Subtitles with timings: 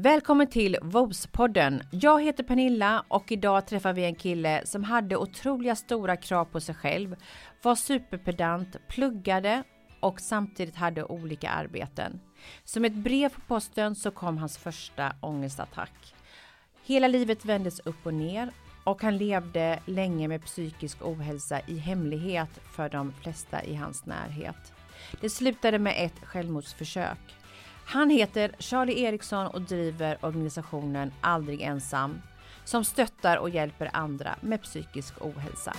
[0.00, 1.82] Välkommen till VOS-podden.
[1.90, 6.60] Jag heter Pernilla och idag träffar vi en kille som hade otroliga stora krav på
[6.60, 7.16] sig själv,
[7.62, 9.62] var superpedant, pluggade
[10.00, 12.20] och samtidigt hade olika arbeten.
[12.64, 16.14] Som ett brev på posten så kom hans första ångestattack.
[16.84, 18.50] Hela livet vändes upp och ner
[18.84, 24.72] och han levde länge med psykisk ohälsa i hemlighet för de flesta i hans närhet.
[25.20, 27.18] Det slutade med ett självmordsförsök.
[27.90, 32.22] Han heter Charlie Eriksson och driver organisationen Aldrig ensam
[32.64, 35.72] som stöttar och hjälper andra med psykisk ohälsa.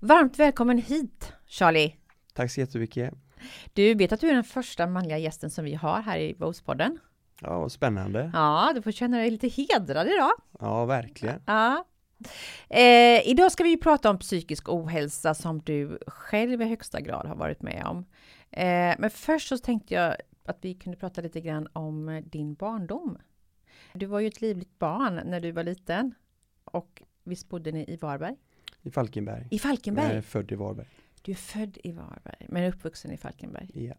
[0.00, 1.94] Varmt välkommen hit Charlie!
[2.34, 3.14] Tack så jättemycket!
[3.72, 6.98] Du vet att du är den första manliga gästen som vi har här i Vos-podden?
[7.40, 8.30] Ja, spännande!
[8.34, 10.32] Ja, du får känna dig lite hedrad idag!
[10.60, 11.42] Ja, verkligen!
[11.46, 11.84] Ja.
[12.68, 17.36] Eh, idag ska vi prata om psykisk ohälsa som du själv i högsta grad har
[17.36, 17.98] varit med om.
[18.50, 23.18] Eh, men först så tänkte jag att vi kunde prata lite grann om din barndom.
[23.92, 26.14] Du var ju ett livligt barn när du var liten
[26.64, 28.36] och visst bodde ni i Varberg?
[28.82, 29.46] I Falkenberg.
[29.50, 30.06] I Falkenberg?
[30.06, 30.86] Jag är född i Varberg.
[31.22, 33.86] Du är född i Varberg, men uppvuxen i Falkenberg?
[33.86, 33.94] Ja.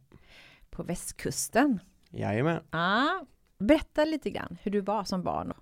[0.69, 1.79] På västkusten?
[2.09, 2.63] Jajamän.
[2.71, 3.25] Ja.
[3.57, 5.53] Berätta lite grann hur du var som barn.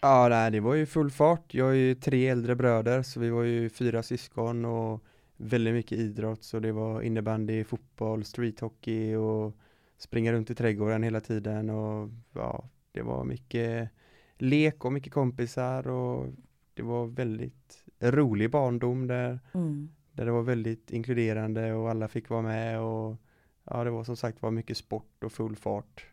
[0.00, 1.54] Ja, nej, det var ju full fart.
[1.54, 5.04] Jag har ju tre äldre bröder, så vi var ju fyra syskon och
[5.36, 6.42] väldigt mycket idrott.
[6.42, 9.56] Så det var innebandy, fotboll, streethockey och
[9.98, 11.70] springa runt i trädgården hela tiden.
[11.70, 13.90] Och ja, det var mycket
[14.38, 16.26] lek och mycket kompisar och
[16.74, 19.90] det var väldigt rolig barndom där, mm.
[20.12, 23.16] där det var väldigt inkluderande och alla fick vara med och
[23.64, 26.06] ja, det var som sagt var mycket sport och full fart.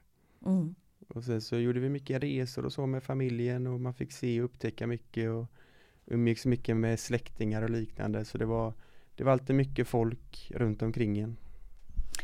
[0.45, 0.75] Mm.
[1.07, 4.41] Och sen så gjorde vi mycket resor och så med familjen och man fick se
[4.41, 5.45] och upptäcka mycket och
[6.05, 8.73] umgicks mycket med släktingar och liknande så det var
[9.15, 11.37] det var alltid mycket folk runt omkring en.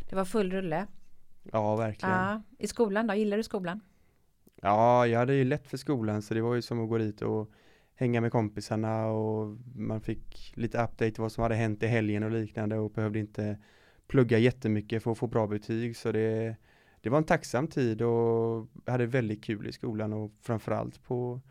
[0.10, 0.88] Det var full rulle.
[1.52, 2.16] Ja, verkligen.
[2.16, 3.82] Ja, I skolan då, gillar du skolan?
[4.62, 7.22] Ja, jag hade ju lätt för skolan så det var ju som att gå dit
[7.22, 7.52] och
[7.96, 12.32] hänga med kompisarna och man fick lite update vad som hade hänt i helgen och
[12.32, 13.58] liknande och behövde inte
[14.08, 16.56] plugga jättemycket för att få bra betyg så det
[17.02, 21.42] det var en tacksam tid och hade väldigt kul i skolan och framförallt på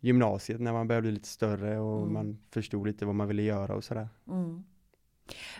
[0.00, 2.12] gymnasiet när man började bli lite större och mm.
[2.12, 4.08] man förstod lite vad man ville göra och sådär.
[4.28, 4.64] Mm.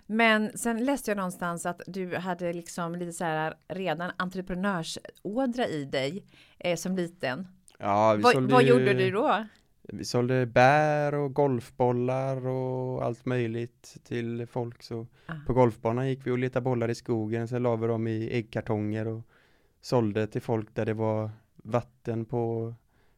[0.07, 5.85] Men sen läste jag någonstans att du hade liksom lite så här redan entreprenörsådra i
[5.85, 6.25] dig
[6.59, 7.49] eh, som liten.
[7.79, 9.47] Ja, vad, vad gjorde du då?
[9.83, 14.83] Vi sålde bär och golfbollar och allt möjligt till folk.
[14.83, 15.35] Så ah.
[15.47, 19.09] På golfbanan gick vi och letade bollar i skogen, sen la vi dem i äggkartonger
[19.09, 19.23] och
[19.87, 22.75] sålde till folk där det var vatten på,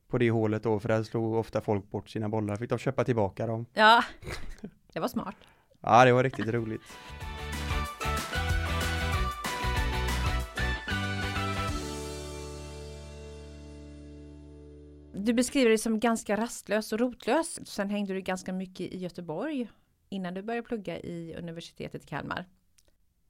[0.09, 3.05] på det hålet då, för där slog ofta folk bort sina bollar, fick de köpa
[3.05, 3.67] tillbaka dem.
[3.73, 4.05] Ja,
[4.93, 5.37] det var smart.
[5.81, 6.83] ja, det var riktigt roligt.
[15.13, 17.69] Du beskriver dig som ganska rastlös och rotlös.
[17.69, 19.69] Sen hängde du ganska mycket i Göteborg
[20.09, 22.45] innan du började plugga i universitetet i Kalmar.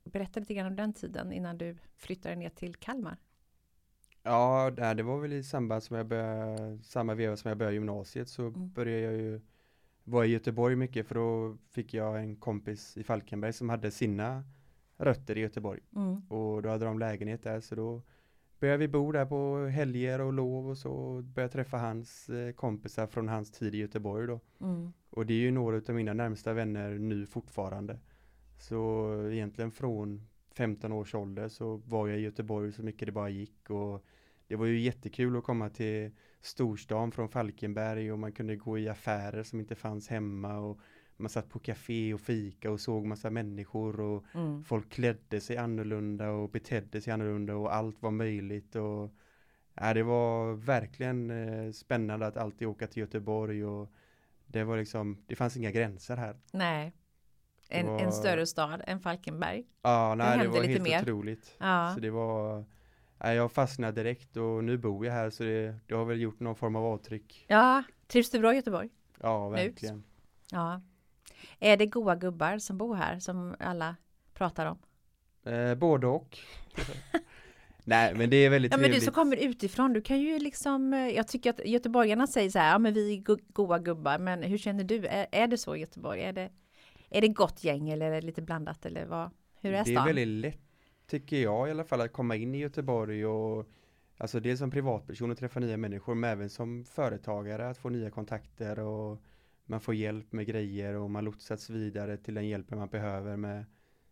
[0.05, 3.17] Berätta lite grann om den tiden innan du flyttade ner till Kalmar.
[4.29, 8.29] Ja, det var väl i samband som jag började, samma veva som jag började gymnasiet
[8.29, 8.73] så mm.
[8.73, 9.41] började jag ju
[10.05, 14.45] vara i Göteborg mycket för då fick jag en kompis i Falkenberg som hade sina
[14.97, 15.81] rötter i Göteborg.
[15.97, 16.21] Mm.
[16.29, 18.03] Och då hade de lägenhet där så då
[18.61, 23.07] började vi bo där på helger och lov och så började träffa hans eh, kompisar
[23.07, 24.41] från hans tid i Göteborg då.
[24.61, 24.93] Mm.
[25.11, 27.99] Och det är ju några av mina närmsta vänner nu fortfarande.
[28.59, 33.29] Så egentligen från 15 års ålder så var jag i Göteborg så mycket det bara
[33.29, 34.05] gick och
[34.49, 36.11] det var ju jättekul att komma till
[36.41, 40.81] storstan från Falkenberg och man kunde gå i affärer som inte fanns hemma och
[41.17, 44.65] man satt på café och fika och såg massa människor och mm.
[44.65, 49.15] folk klädde sig annorlunda och betedde sig annorlunda och allt var möjligt och
[49.75, 53.93] ja, det var verkligen eh, spännande att alltid åka till Göteborg och
[54.47, 56.37] det var liksom, det fanns inga gränser här.
[56.53, 56.93] Nej.
[57.69, 58.01] En, var...
[58.01, 59.65] en större stad än Falkenberg.
[59.83, 61.03] Ja, nej, det, det var helt mer.
[61.03, 61.57] otroligt.
[61.59, 61.93] Ja.
[61.95, 62.65] Så det var,
[63.19, 66.41] nej, jag fastnade direkt och nu bor jag här så det, det har väl gjort
[66.41, 67.45] någon form av avtryck.
[67.49, 68.89] Ja, trivs du bra i Göteborg?
[69.21, 69.97] Ja, verkligen.
[69.97, 70.03] Nu?
[70.51, 70.81] Ja,
[71.59, 73.97] är det goa gubbar som bor här som alla
[74.35, 74.79] pratar om?
[75.53, 76.39] Eh, både och.
[77.85, 80.95] Nej men det är väldigt Ja men du som kommer utifrån, du kan ju liksom
[80.95, 84.43] eh, Jag tycker att göteborgarna säger så här, ja men vi är goa gubbar Men
[84.43, 85.07] hur känner du?
[85.07, 86.23] Är, är det så i Göteborg?
[86.23, 86.51] Är det,
[87.11, 89.31] är det gott gäng eller är det lite blandat eller vad?
[89.61, 89.95] Hur är stan?
[89.95, 90.68] Det är väldigt lätt
[91.09, 93.69] tycker jag i alla fall att komma in i Göteborg och
[94.21, 98.11] Alltså dels som privatperson och träffa nya människor men även som företagare att få nya
[98.11, 99.23] kontakter och
[99.67, 103.65] man får hjälp med grejer och man lotsas vidare till den hjälpen man behöver med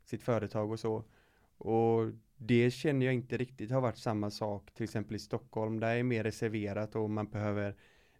[0.04, 1.04] sitt företag och så.
[1.58, 5.80] Och det känner jag inte riktigt har varit samma sak till exempel i Stockholm.
[5.80, 7.76] Där är mer reserverat och man behöver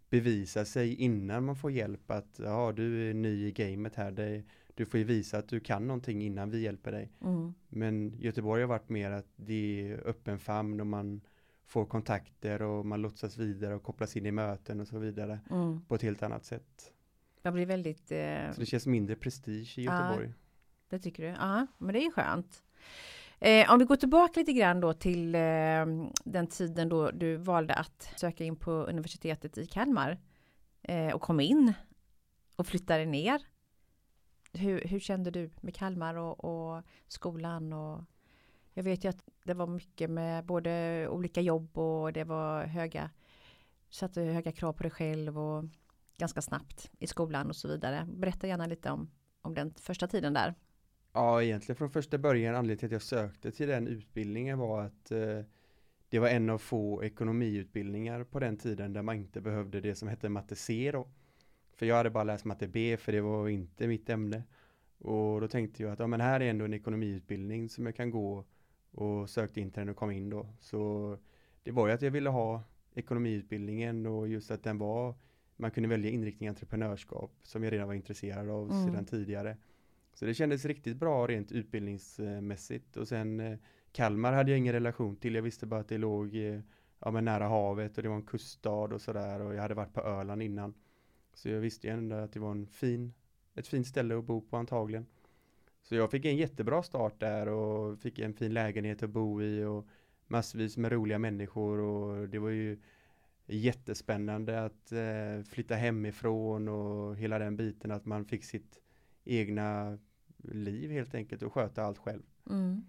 [0.09, 4.11] bevisa sig innan man får hjälp att ja, du är ny i gamet här.
[4.11, 4.43] Det,
[4.77, 7.11] du får ju visa att du kan någonting innan vi hjälper dig.
[7.21, 7.53] Mm.
[7.69, 11.21] Men Göteborg har varit mer att det är öppen famn och man
[11.65, 15.81] får kontakter och man lotsas vidare och kopplas in i möten och så vidare Mm.
[15.87, 16.93] på ett helt annat sätt.
[17.41, 18.11] Jag blir väldigt...
[18.11, 20.33] Eh, Så det känns mindre prestige i Göteborg.
[20.89, 21.29] det tycker du?
[21.29, 22.63] Ja, men det är ju skönt.
[23.39, 25.41] Eh, om vi går tillbaka lite grann då till eh,
[26.25, 30.17] den tiden då du valde att söka in på universitetet i Kalmar
[30.81, 31.73] eh, och kom in
[32.55, 33.41] och flyttade ner.
[34.57, 37.73] Hur, hur kände du med Kalmar och, och skolan?
[37.73, 38.03] Och
[38.73, 43.09] jag vet ju att det var mycket med både olika jobb och det var höga,
[43.89, 45.65] satte höga krav på dig själv och
[46.17, 48.07] ganska snabbt i skolan och så vidare.
[48.13, 49.11] Berätta gärna lite om,
[49.41, 50.55] om den första tiden där.
[51.13, 55.11] Ja, egentligen från första början anledningen till att jag sökte till den utbildningen var att
[55.11, 55.41] eh,
[56.09, 60.07] det var en av få ekonomiutbildningar på den tiden där man inte behövde det som
[60.07, 61.07] hette matte C då.
[61.77, 64.43] För jag hade bara läst matte B för det var inte mitt ämne.
[64.97, 68.11] Och då tänkte jag att ja, men här är ändå en ekonomiutbildning som jag kan
[68.11, 68.45] gå
[68.91, 70.47] och sökte in till den och kom in då.
[70.59, 71.17] Så
[71.63, 72.63] det var ju att jag ville ha
[72.93, 75.15] ekonomiutbildningen och just att den var
[75.55, 78.85] man kunde välja inriktning entreprenörskap som jag redan var intresserad av Mm.
[78.85, 79.57] sedan tidigare.
[80.13, 83.57] Så det kändes riktigt bra rent utbildningsmässigt och sen eh,
[83.91, 85.35] Kalmar hade jag ingen relation till.
[85.35, 86.59] Jag visste bara att det låg eh,
[86.99, 89.93] ja, men nära havet och det var en kuststad och sådär och jag hade varit
[89.93, 90.73] på Öland innan.
[91.37, 93.13] Så jag visste ju ändå att det var en fin,
[93.55, 95.05] ett fint ställe att bo på antagligen.
[95.81, 99.63] Så jag fick en jättebra start där och fick en fin lägenhet att bo i
[99.63, 99.87] och
[100.27, 102.79] massvis med roliga människor och det var ju
[103.45, 108.79] jättespännande att eh, flytta hemifrån och hela den biten att man fick sitt
[109.23, 109.97] egna
[110.37, 112.23] liv helt enkelt och sköta allt själv.
[112.49, 112.83] Mm.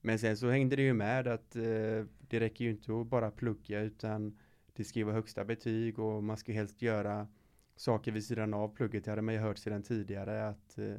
[0.00, 3.30] Men sen så hängde det ju med att eh, det räcker ju inte att bara
[3.30, 4.38] plugga utan
[4.72, 7.28] det ska ju vara högsta betyg och man ska helst göra
[7.82, 9.04] saker vid sidan av plugget.
[9.04, 10.94] Det hade ju hört sedan tidigare att eh,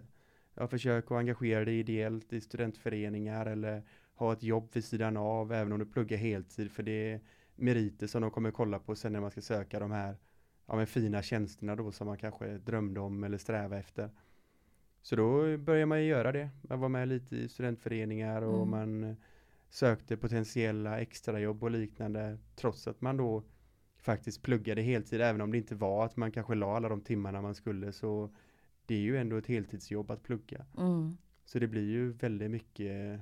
[0.53, 3.83] jag försöker att engagera dig ideellt i studentföreningar eller
[4.15, 7.21] ha ett jobb vid sidan av även om du pluggar heltid för det är
[7.55, 10.17] meriter som de kommer kolla på sen när man ska söka de här
[10.65, 14.09] ja, men fina tjänsterna då som man kanske drömde om eller sträva efter.
[15.01, 16.49] Så då började man ju göra det.
[16.61, 18.69] Man var med lite i studentföreningar och Mm.
[18.69, 19.15] man
[19.69, 23.43] sökte potentiella extrajobb och liknande trots att man då
[24.03, 27.41] faktiskt pluggade heltid även om det inte var att man kanske la alla de timmarna
[27.41, 28.29] man skulle så
[28.85, 30.65] det är ju ändå ett heltidsjobb att plugga.
[30.77, 31.17] Mm.
[31.45, 33.21] Så det blir ju väldigt mycket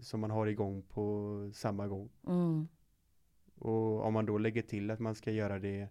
[0.00, 2.10] som man har igång på samma gång.
[2.26, 2.68] Mm.
[3.54, 5.88] Och om man då lägger till att man ska göra det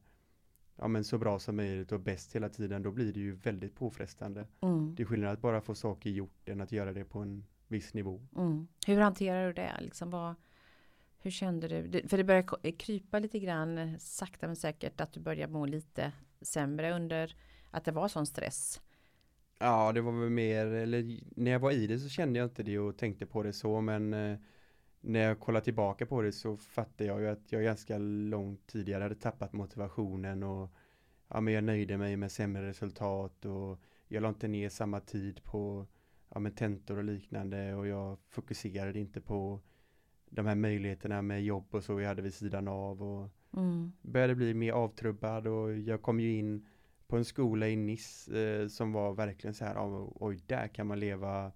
[0.76, 3.76] ja, men så bra som möjligt och bäst hela tiden, då blir det ju väldigt
[3.76, 4.48] påfrestande.
[4.62, 4.96] Mm.
[4.96, 7.94] Det är skillnad att bara få saker gjort än att göra det på en viss
[7.94, 8.22] nivå.
[8.38, 8.68] Mm.
[8.88, 9.78] Hur hanterar du det?
[9.82, 10.36] Liksom vad,
[11.22, 12.08] hur kände du?
[12.08, 16.12] För det börjar krypa lite grann eh, sakta men säkert att du börjar må lite
[16.42, 17.36] sämre under
[17.72, 18.82] att det var sån stress.
[19.60, 22.64] Ja, det var väl mer, eller när jag var i det så kände jag inte
[22.64, 24.38] det och tänkte på det så, men eh,
[25.02, 29.04] när jag kollar tillbaka på det så fattar jag ju att jag ganska långt tidigare
[29.04, 30.70] hade tappat motivationen och
[31.28, 35.44] ja, men jag nöjde mig med sämre resultat och jag la inte ner samma tid
[35.44, 35.88] på
[36.30, 39.62] ja, men tentor och liknande och jag fokuserade inte på
[40.32, 43.92] de här möjligheterna med jobb och så jag hade vid sidan av och Mm.
[44.02, 46.66] började bli mer avtrubbad och jag kom ju in
[47.08, 50.88] på en skola i Nice eh, som var verkligen så här, "Ja, oj där kan
[50.88, 51.52] man leva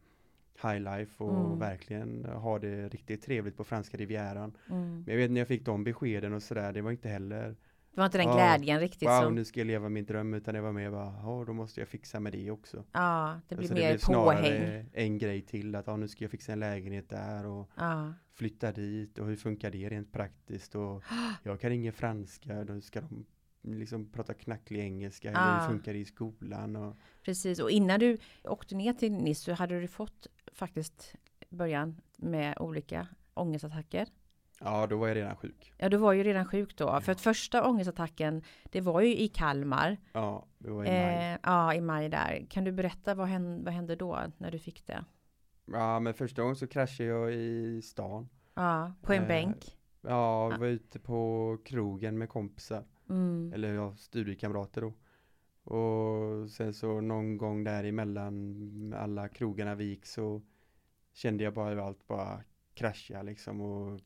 [0.63, 1.59] high life och Mm.
[1.59, 4.57] verkligen ha det riktigt trevligt på franska rivieran.
[4.69, 4.89] Mm.
[4.89, 7.55] Men jag vet när jag fick de beskeden och sådär, det var inte heller
[7.95, 10.33] Det var inte den Ja, glädjen riktigt wow som, nu ska jag leva min dröm
[10.33, 12.83] utan det var mer bara, ja då måste jag fixa med det också.
[12.91, 14.89] ja, det blir Alltså, mer blev snarare påhäng.
[14.93, 18.71] en grej till att ja, nu ska jag fixa en lägenhet där och Ja, flytta
[18.71, 21.03] dit och hur funkar det rent praktiskt och
[21.43, 23.25] jag kan ingen franska, då ska de
[23.61, 25.59] liksom prata knacklig engelska, Ah.
[25.61, 27.59] hur funkar det i skolan och precis.
[27.59, 31.15] Och innan du åkte ner till Nice så hade du fått faktiskt
[31.49, 34.07] början med olika ångestattacker.
[34.59, 35.73] Ja, då var jag redan sjuk.
[35.77, 37.01] Ja, du var ju redan sjuk då.
[37.01, 39.97] För att första ångestattacken, det var ju i Kalmar.
[40.13, 41.31] Ja, det var i maj.
[41.33, 42.45] Eh, ja, i maj där.
[42.49, 45.05] Kan du berätta vad hände, vad hände då när du fick det?
[45.65, 48.29] Ja, men första gången så kraschade jag i stan.
[48.53, 49.77] Ja, på en Eh, bänk.
[50.01, 53.51] Ja, jag var ute på krogen med kompisar, Mm.
[53.53, 54.93] eller ja, studiekamrater då.
[55.75, 60.41] Och sen så någon gång däremellan alla krogarna vi gick så
[61.13, 62.41] kände jag bara hur allt bara
[62.73, 63.99] krascha liksom och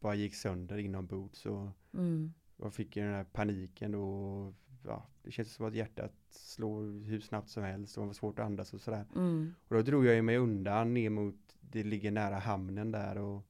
[0.00, 2.32] bara gick sönder inombords och Mm.
[2.56, 7.20] jag fick ju den här paniken och, ja, det kändes som att hjärtat slår hur
[7.20, 9.06] snabbt som helst och det var svårt att andas och sådär.
[9.14, 9.54] Mm.
[9.68, 13.44] Och då drog jag mig undan ner mot det ligger nära hamnen där och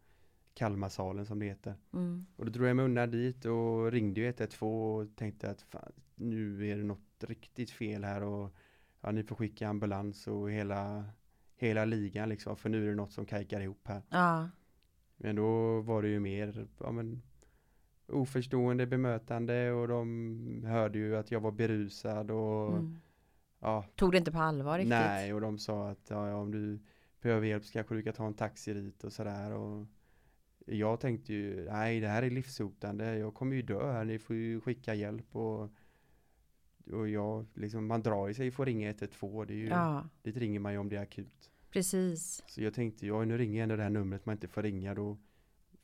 [0.54, 1.74] Kalmarsalen som det heter.
[1.92, 2.26] Mm.
[2.36, 5.92] Och då drog jag mig undan dit och ringde ju 112 och tänkte att fan,
[6.14, 8.54] nu är det något riktigt fel här och
[9.00, 11.04] ja, ni får skicka ambulans och hela,
[11.56, 14.02] hela ligan liksom för nu är det något som kajkar ihop här.
[14.08, 14.48] Ja.
[15.18, 17.22] Men då var det ju mer, ja men
[18.06, 22.96] oförstående bemötande och de hörde ju att jag var berusad och Mm.
[23.60, 24.90] ja, Tog det inte på allvar riktigt?
[24.90, 26.78] nej och de sa att ja, om du
[27.20, 29.86] behöver hjälp så kanske du kan ta en taxi dit och sådär och
[30.66, 34.36] jag tänkte ju, nej det här är livshotande, jag kommer ju dö här, ni får
[34.36, 35.70] ju skicka hjälp och
[36.92, 40.36] och jag, liksom, man drar i sig att ringa 112, det är ju, Ja, dit
[40.36, 41.50] ringer man ju om det är akut.
[41.70, 42.42] Precis.
[42.46, 44.94] Så jag tänkte, ja nu ringer jag ändå det här numret man inte får ringa,
[44.94, 45.18] då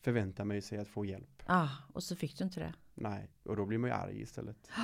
[0.01, 1.43] förväntar man sig att få hjälp.
[1.47, 2.75] Ja, och så fick du inte det.
[2.95, 4.71] Nej, och då blir man ju arg istället.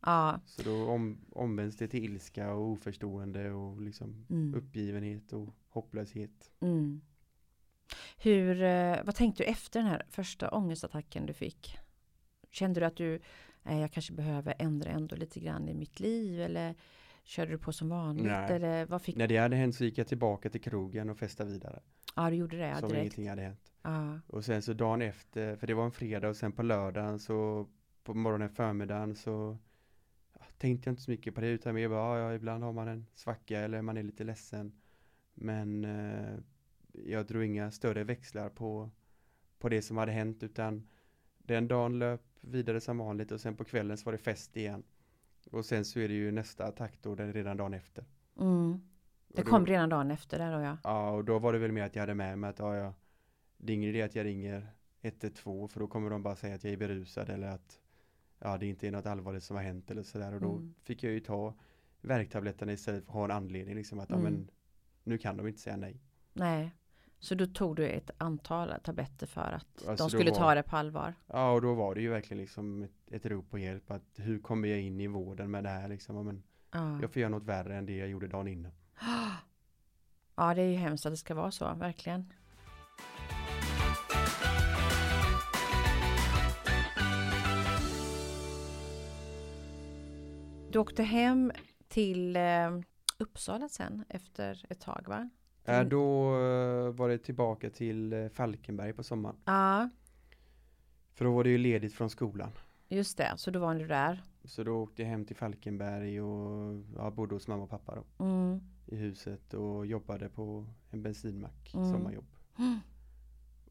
[0.00, 4.54] Ja, Så då om, omvänds det till ilska och oförstående och liksom mm.
[4.54, 6.50] uppgivenhet och hopplöshet.
[6.60, 7.00] Mm.
[8.16, 11.78] Hur, eh, vad tänkte du efter den här första ångestattacken du fick?
[12.50, 13.20] Kände du att du,
[13.62, 16.74] nej, jag kanske behöver ändra ändå lite grann i mitt liv eller
[17.26, 18.52] körde du på som vanligt Nej.
[18.52, 21.50] eller vad fick När det hade hänt så gick jag tillbaka till krogen och festade
[21.50, 21.82] vidare.
[22.16, 23.00] Ja, du gjorde det som direkt.
[23.02, 23.72] ingenting hade hänt.
[23.82, 27.18] Ja, Och sen så dagen efter, för det var en fredag och sen på lördagen
[27.18, 27.68] så
[28.04, 29.58] på morgonen förmiddagen så
[30.32, 32.88] ja, tänkte jag inte så mycket på det utan mer bara, ja, ibland har man
[32.88, 34.72] en svacka eller man är lite ledsen.
[35.34, 36.38] Men eh,
[36.92, 38.90] jag drog inga större växlar på,
[39.58, 40.88] på det som hade hänt utan
[41.38, 44.82] den dagen löp vidare som vanligt och sen på kvällen så var det fest igen.
[45.50, 48.04] Och sen så är det ju nästa attack då, den redan dagen efter.
[48.38, 48.80] mm.
[49.28, 50.76] Det då- kom redan dagen efter där då ja.
[50.84, 52.94] Ja, och då var det väl mer att jag hade med mig att ja, ja,
[53.56, 54.66] det är ingen idé att jag ringer
[55.02, 57.80] 112 för då kommer de bara säga att jag är berusad eller att
[58.38, 60.74] ja, det inte är något allvarligt som har hänt eller sådär och då Mm.
[60.82, 61.54] fick jag ju ta
[62.00, 64.32] värktabletterna istället för att ha en anledning liksom att ja, Mm.
[64.32, 64.50] men
[65.04, 66.00] nu kan de inte säga nej.
[66.32, 66.70] Nej.
[67.18, 70.62] Så då tog du ett antal tabletter för att Alltså, de skulle var- ta det
[70.62, 71.14] på allvar.
[71.26, 74.38] Ja, och då var det ju verkligen liksom ett, ett rop på hjälp att hur
[74.38, 76.42] kommer jag in i vården med det här liksom, men
[76.72, 77.00] Ja.
[77.00, 78.72] jag får göra något värre än det jag gjorde dagen innan.
[80.36, 82.32] ja, det är ju hemskt att det ska vara så, verkligen.
[90.70, 91.52] Du åkte hem
[91.88, 92.70] till eh,
[93.18, 95.30] Uppsala sen efter ett tag va?
[95.68, 95.88] Äh, Mm.
[95.88, 99.36] då eh, var det tillbaka till eh, Falkenberg på sommaren.
[99.44, 99.88] Ja,
[101.12, 102.50] För då var det ju ledigt från skolan.
[102.88, 103.32] just det.
[103.36, 104.22] Så då var du där.
[104.44, 108.24] Så då åkte jag hem till Falkenberg och ja, bodde hos mamma och pappa då,
[108.24, 108.60] Mm.
[108.86, 111.92] i huset och jobbade på en bensinmack, Mm.
[111.92, 112.26] sommarjobb.
[112.58, 112.78] Mm.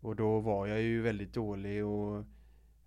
[0.01, 2.23] Och då var jag ju väldigt dålig och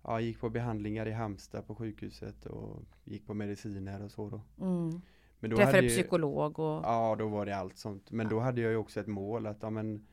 [0.03, 4.41] ja, gick på behandlingar i Halmstad på sjukhuset och gick på mediciner och så då.
[4.65, 5.01] Mm.
[5.39, 6.83] Men då Träffade ju- psykolog och...
[6.85, 8.11] Ja, då var det allt sånt.
[8.11, 10.07] Men då hade jag ju också ett mål att ja, men,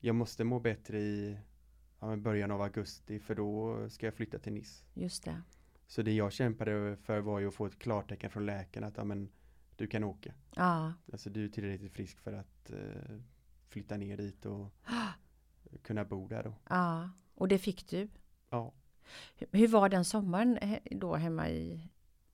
[0.00, 1.38] jag måste må bättre i
[2.00, 4.84] ja, början av augusti för då ska jag flytta till Nice.
[4.94, 5.42] Just det.
[5.86, 9.04] Så det jag kämpade för var ju att få ett klartecken från läkaren att ja,
[9.04, 9.28] men,
[9.76, 10.34] du kan åka.
[10.56, 10.92] Ja.
[11.12, 13.16] Alltså du är tillräckligt frisk för att eh,
[13.68, 14.66] flytta ner dit och
[15.82, 16.54] kunna bo där då.
[16.68, 17.10] Ja.
[17.34, 18.08] Och det fick du.
[18.50, 18.72] Ja.
[19.36, 20.58] Hur- Hur var den sommaren
[20.90, 21.88] då hemma i,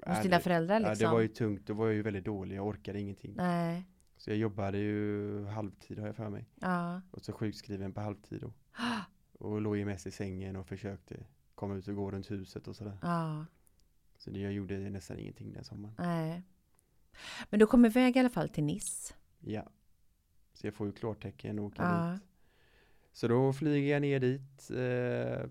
[0.07, 1.05] hos Ja, dina föräldrar ja, liksom?
[1.09, 3.35] det var ju tungt, då var jag ju väldigt dålig, jag orkade ingenting.
[3.37, 3.85] Nej.
[4.17, 6.47] Så jag jobbade ju halvtid har jag för mig.
[6.61, 7.01] Ja.
[7.11, 8.53] Och så sjukskriven på halvtid då.
[9.47, 11.17] Och låg ju mest i sängen och försökte
[11.55, 12.99] komma ut och gå runt huset och sådär.
[13.03, 13.45] Ja.
[14.17, 15.95] Så det, jag gjorde nästan ingenting den sommaren.
[15.99, 16.43] Nej.
[17.51, 19.15] Men du kom iväg i alla fall till Nice.
[19.41, 19.63] Ja.
[20.53, 22.13] Så jag får ju klartecken och åker Ja.
[22.13, 22.23] dit.
[23.13, 25.51] Så då flyger jag ner dit eh,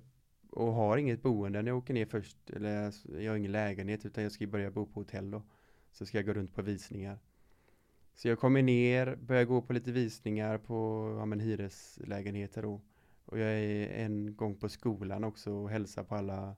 [0.58, 2.50] och har inget boende när jag åker ner först.
[2.50, 5.44] Eller jag har ingen lägenhet utan jag ska börja bo på hotell då.
[5.92, 7.20] Så ska jag gå runt på visningar.
[8.14, 12.82] Så jag kommer ner, börjar gå på lite visningar på ja, men hyreslägenheter då.
[13.26, 16.56] Och jag är en gång på skolan också och hälsar på alla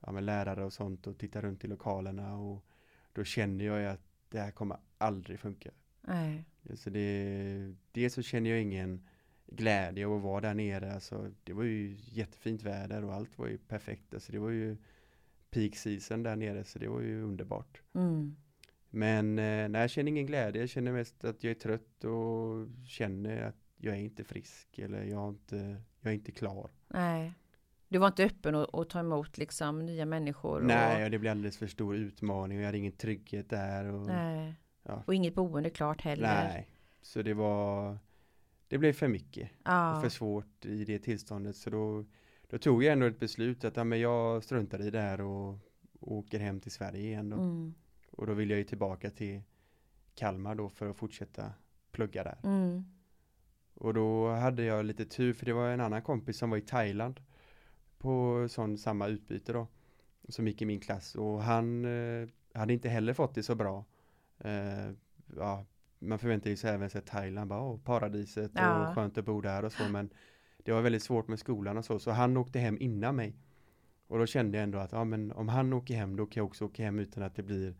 [0.00, 2.64] ja, men lärare och sånt och tittar runt i lokalerna och
[3.12, 5.70] då känner jag ju att det här kommer aldrig funka.
[6.00, 6.44] Nej.
[6.74, 9.08] Så det, dels så känner jag ingen
[9.56, 10.94] glädje av att vara där nere.
[10.94, 14.14] Alltså, det var ju jättefint väder och allt var ju perfekt.
[14.14, 14.76] Alltså, det var ju
[15.50, 17.82] peak season där nere så det var ju underbart.
[17.94, 18.36] Mm.
[18.90, 20.62] Men eh, nej, jag känner ingen glädje.
[20.62, 25.02] Jag känner mest att jag är trött och känner att jag är inte frisk eller
[25.02, 26.70] jag, har inte, jag är inte klar.
[26.88, 27.32] Nej.
[27.88, 30.60] Du var inte öppen att, att ta emot liksom nya människor?
[30.60, 33.84] Och, Nej, och det blir alldeles för stor utmaning och jag hade ingen trygghet där.
[33.84, 34.54] Och, nej.
[34.82, 35.02] Ja.
[35.06, 36.48] Och inget boende klart heller?
[36.52, 36.68] nej.
[37.02, 37.98] Så det var,
[38.72, 39.50] det blev för mycket.
[39.64, 39.96] Ja.
[39.96, 42.04] och för svårt i det tillståndet så då,
[42.48, 45.58] då tog jag ändå ett beslut att ja, men jag struntar i det här och,
[46.00, 47.36] och åker hem till Sverige igen då.
[47.36, 47.74] Mm.
[48.10, 49.42] Och då vill jag ju tillbaka till
[50.14, 51.52] Kalmar då för att fortsätta
[51.90, 52.38] plugga där.
[52.44, 52.84] Mm.
[53.74, 56.60] Och då hade jag lite tur för det var en annan kompis som var i
[56.60, 57.20] Thailand
[57.98, 59.66] på sån samma utbyte då.
[60.28, 63.84] Som gick i min klass och han eh, hade inte heller fått det så bra.
[64.38, 64.90] Eh,
[65.36, 65.64] ja,
[66.02, 68.88] man förväntar sig även sig Thailand, bara, åh, paradiset Ja.
[68.88, 70.10] och skönt att bo där och så men
[70.64, 73.36] det var väldigt svårt med skolan och så så han åkte hem innan mig.
[74.06, 76.46] Och då kände jag ändå att ja, men om han åker hem då kan jag
[76.46, 77.74] också åka hem utan att det blir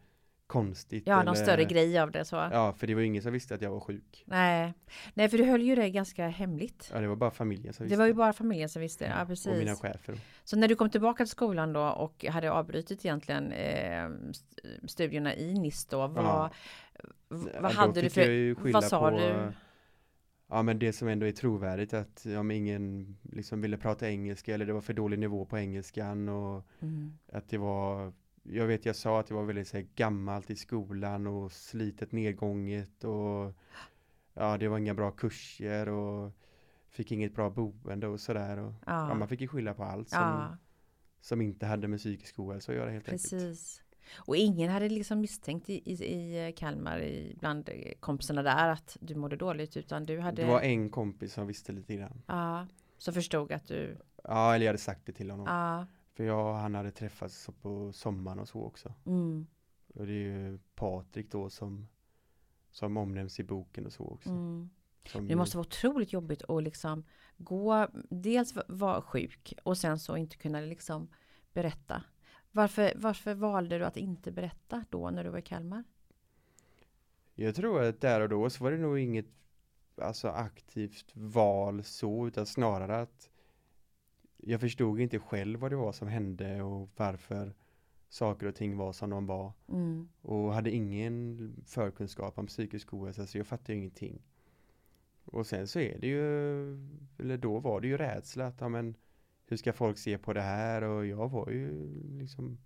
[0.52, 1.02] konstigt.
[1.06, 2.36] Ja, någon eller- större grej av det så.
[2.36, 4.24] Ja, för det var ju ingen som visste att jag var sjuk.
[4.26, 4.74] Nej.
[5.14, 6.90] Nej, för du höll ju det ganska hemligt.
[6.94, 7.98] Ja, det var bara familjen som Det visste.
[7.98, 9.04] var ju bara familjen som visste.
[9.04, 9.80] Ja, och mina precis.
[9.80, 10.18] chefer.
[10.44, 15.34] Så när du kom tillbaka till skolan då och hade avbrutit egentligen eh, st- studierna
[15.36, 16.50] i NIS då, vad, Ja.
[17.60, 19.52] vad hade du för, vad sa på, du?
[20.48, 24.66] Ja men det som ändå är trovärdigt att om ingen liksom ville prata engelska eller
[24.66, 27.18] det var för dålig nivå på engelskan och Mm.
[27.32, 28.12] att det var
[28.42, 32.12] Jag vet jag sa att det var väldigt så här, gammalt i skolan och slitet
[32.12, 33.52] nedgånget och
[34.34, 36.32] Ja det var inga bra kurser och
[36.88, 39.08] Fick inget bra boende och sådär och ja.
[39.08, 40.56] Ja, man fick ju skylla på allt som, ja
[41.22, 43.30] som inte hade med psykisk ohälsa att göra helt enkelt.
[43.30, 43.82] precis.
[44.16, 45.92] Och ingen hade liksom misstänkt i, i,
[46.48, 47.70] i Kalmar i, bland
[48.00, 51.72] kompisarna där att du mådde dåligt utan du hade Det var en kompis som visste
[51.72, 52.22] lite grann.
[52.26, 52.66] ja,
[52.98, 55.46] så förstod att du Ja, eller jag hade sagt det till honom.
[55.46, 58.94] ja, För jag och han hade träffats på sommaren och så också.
[59.06, 59.46] mm,
[59.94, 61.88] Och det är ju Patrik då som
[62.70, 64.28] som omnämns i boken och så också.
[64.30, 64.70] mm.
[65.28, 67.04] Det måste vara otroligt jobbigt att liksom
[67.36, 71.08] gå, dels va- vara sjuk och sen så inte kunna liksom
[71.52, 72.02] berätta.
[72.50, 75.84] Varför, varför valde du att inte berätta då när du var i Kalmar?
[77.34, 79.26] Jag tror att där och då så var det nog inget
[79.96, 83.30] alltså aktivt val så utan snarare att
[84.44, 87.54] jag förstod inte själv vad det var som hände och varför
[88.08, 89.52] saker och ting var som de var.
[89.68, 94.22] Mm, och hade ingen förkunskap om psykisk ohälsa så jag fattade ju ingenting.
[95.24, 96.22] Och sen så är det ju,
[97.18, 98.94] eller då var det ju rädsla att ja, men
[99.46, 100.82] hur ska folk se på det här?
[100.82, 102.58] Och jag var ju liksom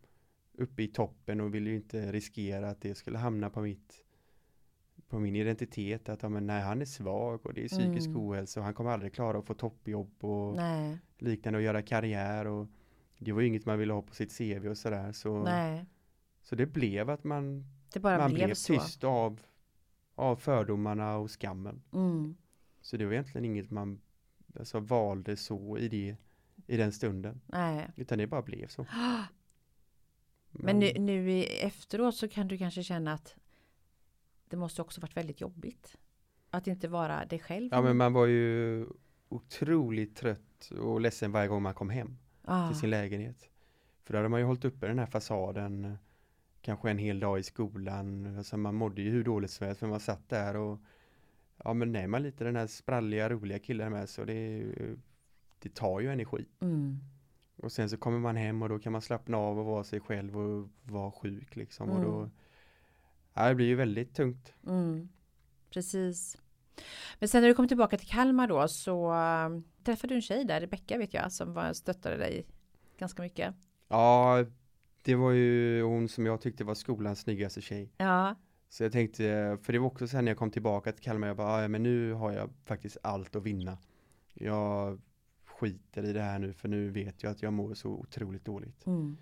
[0.52, 4.05] uppe i toppen och ville ju inte riskera att det skulle hamna på mitt
[5.08, 8.20] på min identitet att ja, men nej, han är svag och det är psykisk Mm.
[8.20, 12.46] ohälsa och han kommer aldrig klara att få toppjobb och nej, liknande och göra karriär
[12.46, 12.66] och
[13.18, 15.84] det var ju inget man ville ha på sitt CV och sådär så, nej.
[16.42, 18.72] så det blev att man Det bara man blev, blev så.
[18.74, 19.40] tyst av,
[20.14, 21.82] av fördomarna och skammen.
[21.92, 22.36] Mm,
[22.80, 24.00] Så det var egentligen inget man
[24.58, 26.16] alltså, valde så i, det,
[26.66, 27.40] i den stunden.
[27.46, 27.88] nej.
[27.96, 28.86] Utan det bara blev så.
[30.50, 33.36] Men nu, nu efteråt så kan du kanske känna att
[34.48, 35.96] det måste också varit väldigt jobbigt.
[36.50, 37.68] Att inte vara dig själv.
[37.72, 38.86] Ja men man var ju
[39.28, 43.48] otroligt trött och ledsen varje gång man kom hem ah, till sin lägenhet.
[44.04, 45.96] För då hade man ju hållit uppe den här fasaden
[46.60, 48.36] kanske en hel dag i skolan.
[48.36, 50.78] Alltså man mådde ju hur dåligt som helst för man satt där och
[51.64, 54.64] ja men är man lite den här spralliga roliga killen med så det,
[55.58, 56.46] det tar ju energi.
[56.60, 56.98] mm,
[57.56, 60.00] Och sen så kommer man hem och då kan man slappna av och vara sig
[60.00, 61.90] själv och vara sjuk liksom.
[61.90, 62.30] Och då, Mm.
[63.44, 64.52] Det blir ju väldigt tungt.
[64.66, 65.08] mm,
[65.70, 66.36] precis.
[67.18, 69.48] Men sen när du kom tillbaka till Kalmar då så äh,
[69.84, 72.46] träffade du en tjej där, Rebecka vet jag, som var, stöttade dig
[72.98, 73.54] ganska mycket.
[73.88, 74.44] Ja,
[75.02, 77.92] det var ju hon som jag tyckte var skolans snyggaste tjej.
[77.96, 78.34] Ja,
[78.68, 81.36] Så jag tänkte, för det var också sen när jag kom tillbaka till Kalmar, jag
[81.36, 83.78] bara, ja men nu har jag faktiskt allt att vinna.
[84.34, 85.00] Jag
[85.44, 88.86] skiter i det här nu, för nu vet jag att jag mår så otroligt dåligt.
[88.86, 89.16] mm.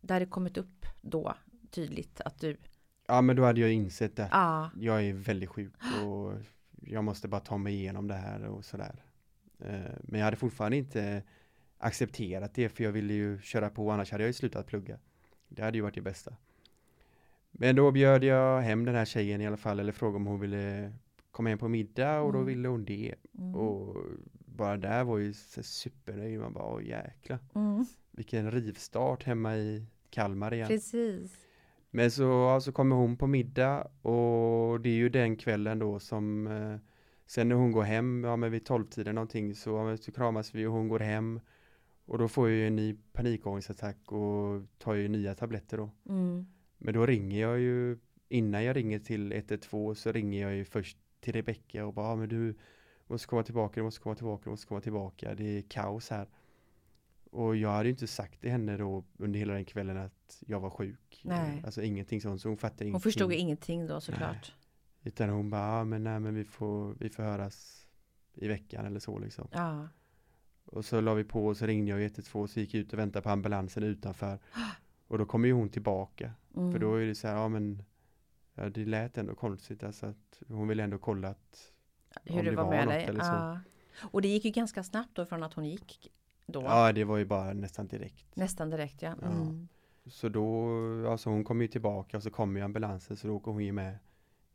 [0.00, 1.34] Där det kommit upp då
[1.70, 2.56] tydligt att du,
[3.06, 4.28] Ja, men då hade jag insett det.
[4.32, 5.72] ja, Jag är väldigt sjuk
[6.04, 6.32] och
[6.80, 9.04] jag måste bara ta mig igenom det här och sådär.
[9.58, 11.22] Eh, Men jag hade fortfarande inte
[11.78, 14.98] accepterat det för jag ville ju köra på annars hade jag ju slutat plugga.
[15.48, 16.36] Det hade ju varit det bästa.
[17.50, 20.40] Men då bjöd jag hem den här tjejen i alla fall eller frågade om hon
[20.40, 20.92] ville
[21.30, 22.46] komma hem på middag och då Mm.
[22.46, 23.14] ville hon det.
[23.38, 23.96] mm, Och
[24.30, 26.40] bara där var ju supernöjd.
[26.40, 27.38] Man bara, åh jäklar.
[27.54, 30.68] mm, Vilken rivstart hemma i Kalmar igen.
[30.68, 31.36] precis.
[31.96, 36.46] Men så, så kommer hon på middag och det är ju den kvällen då som
[36.46, 36.76] eh,
[37.26, 40.66] Sen när hon går hem, ja men vid tolvtiden någonting så, ja, så kramas vi
[40.66, 41.40] och hon går hem.
[42.06, 45.90] Och då får jag ju en ny panikångestattack och tar ju nya tabletter då.
[46.08, 46.46] Mm,
[46.78, 50.98] Men då ringer jag ju Innan jag ringer till 112 så ringer jag ju först
[51.20, 52.54] till Rebecka och bara, ja, men du
[53.06, 56.28] måste komma tillbaka, du måste komma tillbaka, du måste komma tillbaka, det är kaos här
[57.34, 60.70] och jag hade inte sagt till henne då under hela den kvällen att jag var
[60.70, 61.20] sjuk.
[61.24, 61.62] Nej.
[61.64, 63.02] Alltså ingenting sånt, så hon fattade hon ingenting.
[63.12, 64.54] förstod ingenting då såklart.
[65.02, 67.86] Utan hon bara, ja, men nej men vi får, vi får höras
[68.34, 69.48] i veckan eller så liksom.
[69.52, 69.88] Ja,
[70.64, 72.98] Och så la vi på och så ringde jag 112 så gick jag ut och
[72.98, 74.38] väntade på ambulansen utanför.
[75.08, 76.32] Och då kommer ju hon tillbaka.
[76.56, 77.82] mm, För då är det så här, ja men
[78.54, 81.72] ja, det lät ändå konstigt alltså att hon ville ändå kolla att
[82.24, 83.04] hur Om det var var med något dig.
[83.04, 83.26] eller så.
[83.26, 83.60] Ja.
[84.02, 86.12] Och det gick ju ganska snabbt då från att hon gick
[86.46, 86.62] då.
[86.62, 88.36] Ja, det var ju bara nästan direkt.
[88.36, 89.14] Nästan direkt ja.
[89.22, 89.26] Ja.
[89.26, 89.68] Mm.
[90.06, 90.68] Så då,
[91.10, 93.72] alltså hon kom ju tillbaka och så kom ju ambulansen så då åker hon ju
[93.72, 93.98] med.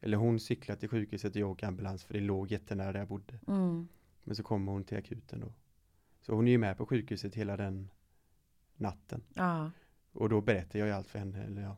[0.02, 3.08] Eller hon cyklar till sjukhuset och jag åker ambulans för det låg jättenära där jag
[3.08, 3.39] bodde.
[3.47, 3.88] Mm.
[4.23, 5.54] Men så kommer hon till akuten då.
[6.21, 7.89] Så hon är ju med på sjukhuset hela den
[8.75, 9.23] natten.
[9.34, 9.71] Ja.
[10.12, 11.43] Och då berättar jag ju allt för henne.
[11.43, 11.78] Eller ja,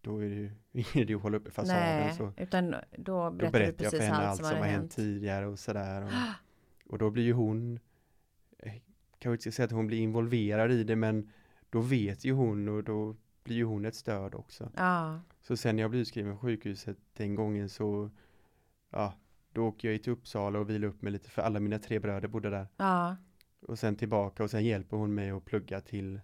[0.00, 1.82] då är det ju ingen idé att hålla uppe fasaden.
[1.82, 4.46] Nej, så utan då då berättar du berättar jag precis för henne allt allt som
[4.46, 4.96] som hade har hänt hänt.
[4.96, 6.02] tidigare och sådär.
[6.02, 6.10] Och,
[6.92, 7.80] och då blir ju hon,
[9.22, 11.30] kan jag inte säga att hon blir involverad i det men
[11.70, 14.70] då vet ju hon och då blir ju hon ett stöd också.
[14.76, 15.20] Ja.
[15.40, 18.10] Så sen när jag blev utskriven på sjukhuset den gången så,
[18.90, 19.14] ja,
[19.52, 22.28] då åker jag till Uppsala och vilar upp mig lite för alla mina tre bröder
[22.28, 22.66] bodde där.
[22.76, 23.16] Ja.
[23.60, 26.20] Och sen tillbaka och sen hjälper hon mig att plugga till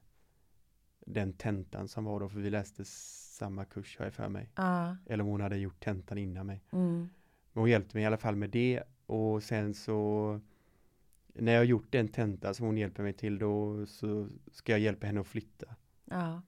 [1.06, 4.50] den tentan som var då, för vi läste samma kurs har jag för mig.
[4.54, 4.96] Ja.
[5.06, 6.64] Eller om hon hade gjort tentan innan mig.
[6.70, 7.08] Mm.
[7.52, 10.40] Men hon hjälpte mig i alla fall med det och sen så
[11.38, 14.80] när jag har gjort den tenta som hon hjälper mig till då så ska jag
[14.80, 15.66] hjälpa henne att flytta.
[16.04, 16.42] Ja.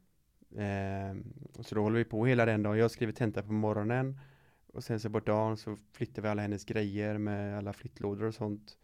[1.55, 2.79] Och så då håller vi på hela den dagen.
[2.79, 4.21] Jag skriver tenta på morgonen
[4.67, 8.35] och sen så på dagen så flyttar vi alla hennes grejer med alla flyttlådor och
[8.35, 8.79] sånt.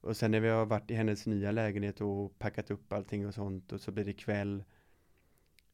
[0.00, 3.34] Och sen när vi har varit i hennes nya lägenhet och packat upp allting och
[3.34, 4.64] sånt och så blir det kväll.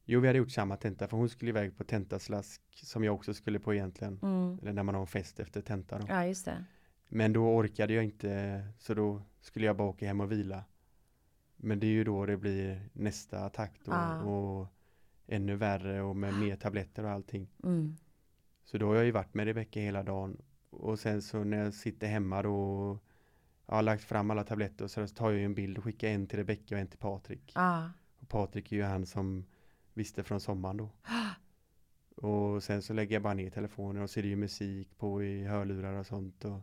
[0.05, 3.33] Jo, vi hade gjort samma tenta för hon skulle iväg på tentaslask som jag också
[3.33, 4.19] skulle på egentligen.
[4.21, 4.59] Mm.
[4.61, 6.05] Eller när man har en fest efter tenta då.
[6.09, 6.65] Ja, just det.
[7.09, 10.63] Men då orkade jag inte så då skulle jag bara åka hem och vila.
[11.55, 14.21] Men det är ju då det blir nästa attack då Ah.
[14.21, 14.67] och
[15.27, 17.47] ännu värre och med mer tabletter och allting.
[17.63, 17.95] Mm.
[18.63, 21.73] Så då har jag ju varit med Rebecka hela dagen och sen så när jag
[21.73, 23.03] sitter hemma då och
[23.65, 26.07] jag har lagt fram alla tabletter och så tar jag ju en bild och skickar
[26.07, 27.51] en till Rebecka och en till Patrik.
[27.55, 27.91] Ja.
[28.19, 29.45] Och Patrik är ju han som
[29.93, 30.89] visste från sommaren då.
[32.15, 35.23] Och sen så lägger jag bara ner telefonen och så är det ju musik på
[35.23, 36.45] i hörlurar och sånt.
[36.45, 36.59] Och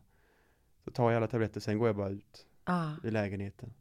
[0.87, 2.97] så tar jag alla tabletter sen går jag bara ut Ja.
[3.05, 3.73] i lägenheten.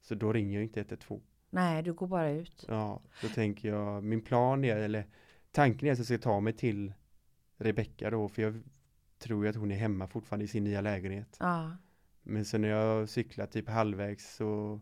[0.00, 1.20] Så då ringer jag inte 112.
[1.50, 2.64] Nej, du går bara ut.
[2.68, 5.06] Ja, då tänker jag, min plan är, eller
[5.50, 6.92] tanken är att jag ska ta mig till
[7.56, 8.62] Rebecka då, för jag
[9.18, 11.36] tror ju att hon är hemma fortfarande i sin nya lägenhet.
[11.40, 11.76] Ja.
[12.22, 14.80] Men så när jag cyklar typ halvvägs så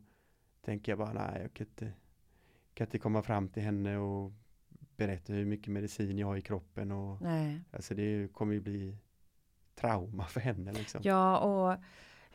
[0.61, 1.93] tänker jag bara, nej, jag kan inte,
[2.75, 4.33] kan inte komma fram till henne och
[4.97, 7.61] berätta hur mycket medicin jag har i kroppen och Nej.
[7.71, 8.97] alltså det kommer ju bli
[9.81, 11.01] trauma för henne liksom.
[11.05, 11.77] Ja, och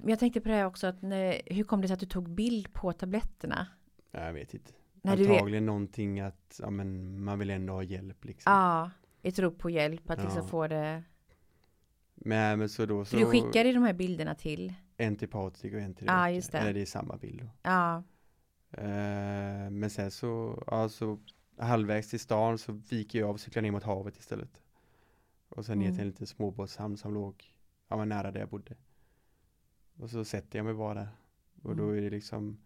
[0.09, 2.73] jag tänkte på det också att när, hur kom det sig att du tog bild
[2.73, 3.67] på tabletterna?
[4.11, 4.71] Jag vet inte.
[5.01, 8.53] När du vet, Antagligen någonting att, ja men man vill ändå ha hjälp liksom.
[8.53, 10.47] ja, ett rop på hjälp att liksom Ja.
[10.47, 11.03] få det.
[12.15, 14.73] Men, men så då så du skickade de här bilderna till.
[14.97, 16.31] en till Patrik och en till Ja, Rebecka.
[16.35, 16.57] just det.
[16.57, 17.47] Eller det är samma bild då.
[17.63, 18.03] Ja,
[18.77, 21.19] Eh, men sen så, ja så
[21.59, 24.61] halvvägs till stan så viker jag av och cyklar ner mot havet istället.
[25.49, 25.95] Och sen ner Mm.
[25.95, 27.53] till en liten småbåtshamn som låg,
[27.87, 28.75] ja men nära där jag bodde.
[29.97, 31.07] Och så sätter jag mig bara.
[31.63, 31.97] Och då Mm.
[31.97, 32.57] är det liksom,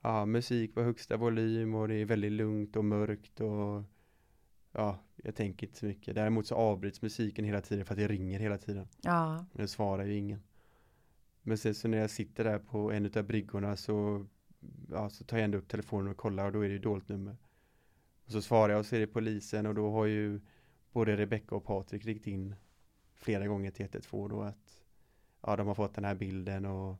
[0.00, 3.82] ja musik på högsta volym och det är väldigt lugnt och mörkt och
[4.72, 6.14] ja, jag tänker inte så mycket.
[6.14, 8.88] Däremot så avbryts musiken hela tiden för att det ringer hela tiden.
[9.02, 10.42] ja, Men det svarar ju ingen.
[11.42, 14.26] Men sen så när jag sitter där på en utav bryggorna så,
[14.90, 17.08] ja, så tar jag ändå upp telefonen och kollar och då är det ju dolt
[17.08, 17.36] nummer.
[18.24, 20.40] Och så svarar jag och så är det polisen och då har ju
[20.92, 22.54] både Rebecka och Patrik ringt in
[23.14, 24.82] flera gånger till 112 då att
[25.40, 26.96] ja, de har fått den här bilden och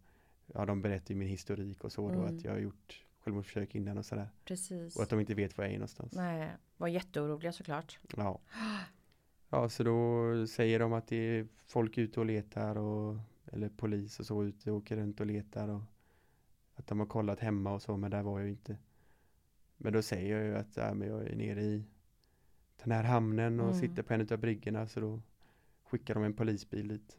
[0.46, 2.36] ja, de berättar ju min historik och så då Mm.
[2.36, 4.28] att jag har gjort självmordsförsök innan och sådär.
[4.44, 4.96] precis.
[4.96, 6.12] Och att de inte vet var jag är någonstans.
[6.12, 7.98] Nej, var jätteoroliga såklart.
[8.16, 8.40] Ja.
[9.48, 14.20] Ja, så då säger de att det är folk ute och letar och eller polis
[14.20, 15.82] och så ute och åker runt och letar och
[16.74, 18.76] att de har kollat hemma och så, men där var jag ju inte.
[19.76, 21.84] Men då säger jag ju att ja, men jag är nere i
[22.84, 23.80] den här hamnen och Mm.
[23.80, 25.20] sitter på en av bryggorna så då
[25.84, 27.18] skickar de en polisbil dit.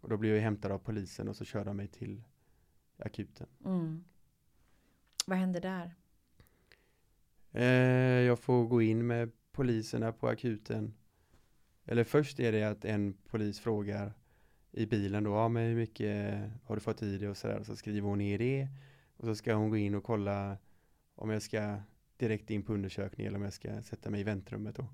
[0.00, 2.22] Och då blir jag hämtad av polisen och så kör de mig till
[2.98, 3.46] akuten.
[3.64, 4.04] Mm.
[5.26, 5.94] Vad hände där?
[7.52, 7.64] Eh,
[8.26, 10.94] jag får gå in med poliserna på akuten.
[11.84, 14.12] Eller först är det att en polis frågar
[14.72, 17.62] i bilen då, ja men hur mycket har du fått i dig och sådär.
[17.62, 18.68] Så skriver hon ner det.
[19.16, 20.56] Och så ska hon gå in och kolla
[21.14, 21.76] om jag ska
[22.18, 24.86] direkt in på undersökning eller om jag ska sätta mig i väntrummet då.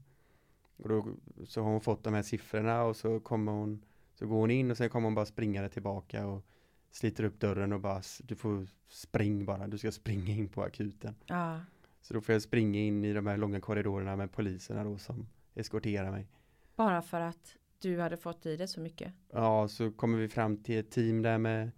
[0.77, 1.07] Och då
[1.47, 3.85] så har hon fått de här siffrorna och så kommer hon,
[4.15, 6.45] så går hon in och sen kommer hon bara springande tillbaka och
[6.91, 11.15] sliter upp dörren och bara, du får spring bara, du ska springa in på akuten.
[11.27, 11.61] Ja,
[12.01, 15.27] Så då får jag springa in i de här långa korridorerna med poliserna då som
[15.55, 16.29] eskorterar mig.
[16.77, 19.13] bara för att du hade fått i det så mycket.
[19.33, 21.71] Ja, så kommer vi fram till ett team där med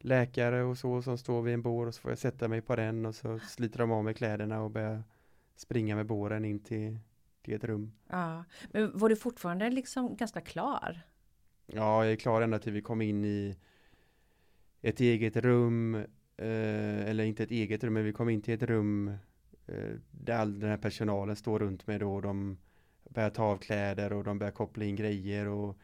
[0.00, 2.76] läkare och så som står vid en bår och så får jag sätta mig på
[2.76, 5.02] den och så sliter de av mig kläderna och börjar
[5.56, 6.98] springa med båren in till,
[7.42, 7.92] till ett rum.
[8.08, 11.00] Ja, men var du fortfarande liksom ganska klar?
[11.66, 13.56] Ja, jag är klar ända till vi kom in i
[14.82, 15.94] ett eget rum,
[16.36, 19.08] eh, eller inte ett eget rum, men vi kom in till ett rum
[19.66, 22.58] eh, där all den här personalen står runt mig då och de
[23.10, 25.78] börjar ta av kläder och de börjar koppla in grejer och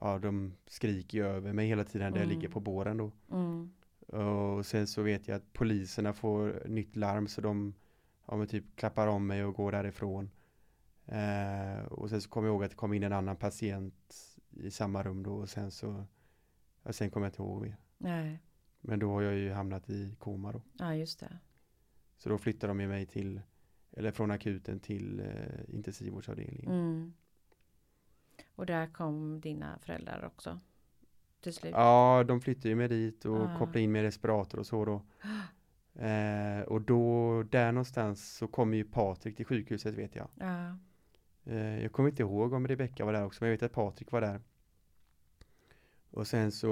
[0.00, 2.36] ja, de skriker ju över mig hela tiden där jag Mm.
[2.38, 3.12] ligger på båren då.
[3.30, 3.70] Mm.
[4.06, 7.74] Och sen så vet jag att poliserna får nytt larm så de
[8.26, 10.30] ja, men typ klappar om mig och går därifrån.
[11.06, 14.16] Eh, och sen så kommer jag ihåg att det kom in en annan patient
[14.50, 16.04] i samma rum då och sen så
[16.82, 17.76] ja, sen kommer jag inte ihåg mer.
[17.98, 18.42] Nej.
[18.80, 20.62] Men då har jag ju hamnat i koma då.
[20.78, 21.38] Ja, just det.
[22.16, 23.40] Så då flyttar de mig till
[23.92, 26.70] eller från akuten till eh, intensivvårdsavdelningen.
[26.70, 27.12] Mm.
[28.58, 30.60] Och där kom dina föräldrar också?
[31.40, 31.72] Till slut?
[31.76, 33.58] Ja, de flyttade ju mig dit och Ah.
[33.58, 35.02] kopplade in med respirator och så då.
[36.00, 40.28] Eh, och då, där någonstans så kommer ju Patrik till sjukhuset vet jag.
[40.34, 40.76] Ja.
[41.44, 44.12] Eh, jag kommer inte ihåg om Rebecka var där också, men jag vet att Patrik
[44.12, 44.40] var där.
[46.10, 46.68] Och sen så,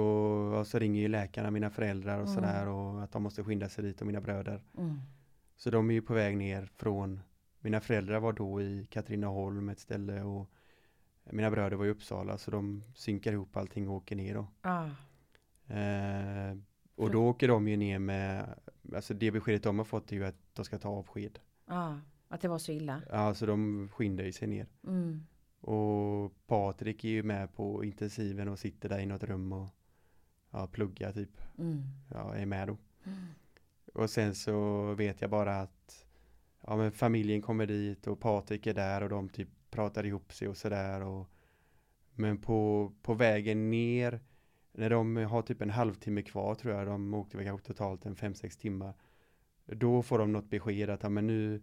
[0.55, 2.35] ja, så ringer ju läkarna mina föräldrar och Mm.
[2.35, 4.63] sådär och att de måste skynda sig dit och mina bröder.
[4.77, 4.99] Mm.
[5.57, 7.19] Så de är ju på väg ner från,
[7.59, 10.49] mina föräldrar var då i Katrineholm ett ställe och
[11.31, 14.47] mina bröder var i Uppsala så de synkar ihop allting och åker ner då.
[14.61, 14.89] Ja.
[15.75, 16.57] Eh,
[16.95, 18.59] och då åker de ju ner med,
[18.95, 21.39] alltså det beskedet de har fått är ju att de ska ta avsked.
[21.65, 21.99] Ja.
[22.27, 23.01] Att det var så illa?
[23.09, 24.67] Ja, så de skyndar ju sig ner.
[24.87, 25.25] Mm.
[25.59, 29.67] Och Patrik är ju med på intensiven och sitter där i något rum och
[30.51, 31.41] ja, pluggar typ.
[31.57, 31.83] Mm.
[32.13, 32.77] Ja, är med då.
[33.05, 33.17] Mm.
[33.93, 36.05] Och sen så vet jag bara att
[36.61, 40.47] ja, men familjen kommer dit och Patrik är där och de typ pratar ihop sig
[40.47, 41.25] och sådär.
[42.13, 44.19] Men på, på vägen ner,
[44.71, 48.15] när de har typ en halvtimme kvar tror jag, de åkte väl kanske totalt en
[48.15, 48.93] 5-6 timmar.
[49.65, 51.61] Då får de något besked att ja, men nu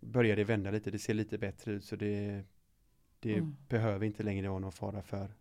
[0.00, 2.44] börjar det vända lite, det ser lite bättre ut så det,
[3.20, 3.56] det Mm.
[3.68, 5.34] behöver inte längre vara någon fara för,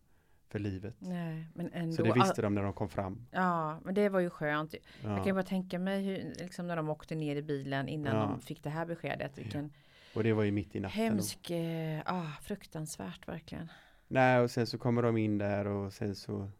[0.48, 0.96] för livet.
[1.00, 1.96] Nej, men ändå.
[1.96, 3.26] Så det visste de när de kom fram.
[3.32, 4.74] Ja, men det var ju skönt.
[4.74, 5.34] Jag kan Ja.
[5.34, 8.22] bara tänka mig hur, liksom när de åkte ner i bilen innan Ja.
[8.22, 9.38] de fick det här beskedet.
[9.38, 9.72] Vilken
[10.17, 11.01] Och det var ju mitt i natten.
[11.01, 13.71] hemsk, eh, ah, fruktansvärt verkligen.
[14.08, 16.51] Nej, och sen så kommer de in där och sen så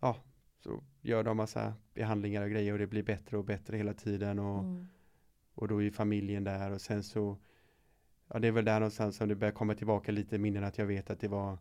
[0.00, 0.16] ja,
[0.60, 4.38] så gör de massa behandlingar och grejer och det blir bättre och bättre hela tiden
[4.38, 4.88] och, Mm.
[5.54, 7.38] och då är familjen där och sen så
[8.28, 10.86] ja, det är väl där någonstans som det börjar komma tillbaka lite minnen att jag
[10.86, 11.58] vet att det var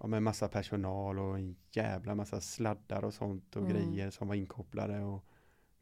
[0.00, 3.72] ja, med massa personal och en jävla massa sladdar och sånt och Mm.
[3.74, 5.24] grejer som var inkopplade och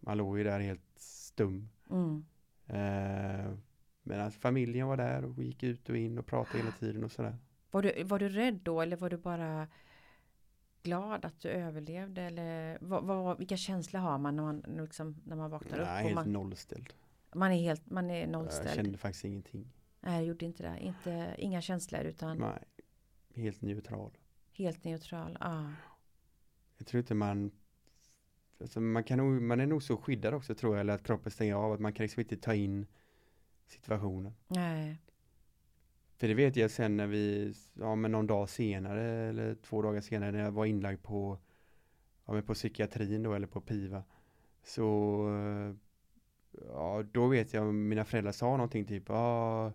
[0.01, 1.69] man låg ju där helt stum.
[1.91, 2.25] Mm.
[2.67, 3.53] Eh,
[4.07, 7.13] men att familjen var där och gick ut och in och pratade hela tiden och
[7.13, 7.37] sådär.
[7.71, 9.69] Var, du, var du rädd då eller var du bara
[10.83, 12.23] glad att du överlevde?
[12.23, 15.91] Eller vad, vad, vilka känslor har man när man, liksom, när man vaknar Nej, upp?
[15.91, 16.95] Och helt man, nollställd.
[17.35, 18.75] man är helt man är Jag nollställd.
[18.75, 19.73] kände faktiskt ingenting.
[20.01, 20.79] Nej, jag gjorde inte det.
[20.81, 22.59] Inte, inga känslor utan Nej,
[23.35, 24.19] helt neutral.
[24.53, 25.39] helt neutral.
[25.41, 25.73] Ja.
[26.79, 27.51] Jag tror inte man
[28.61, 31.55] alltså man, kan man är nog så skyddad också tror jag, eller att kroppen stänger
[31.55, 32.87] av, att man kan liksom inte ta in
[33.67, 34.33] situationen.
[34.49, 34.99] Nej.
[36.17, 40.01] För det vet jag sen när vi, ja men någon dag senare eller två dagar
[40.01, 41.39] senare när jag var inlagd på,
[42.25, 44.05] ja men på psykiatrin då eller på PIVA.
[44.63, 45.27] Så,
[46.67, 49.73] ja då vet jag mina föräldrar sa någonting typ, ja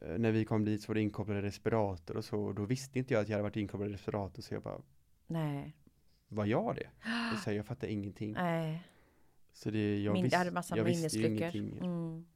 [0.00, 3.14] när vi kom dit så var det inkopplade respirator och så, och då visste inte
[3.14, 4.82] jag att jag hade varit inkopplad i respirator så jag bara,
[5.26, 5.76] Nej.
[6.28, 6.88] var jag det?
[7.32, 8.32] Jag säger, jag fattar ingenting.
[8.32, 8.82] Nej.
[9.52, 10.36] Så det, jag, Min, visst,
[10.76, 11.78] jag visste ju ingenting.
[11.78, 12.26] Mm.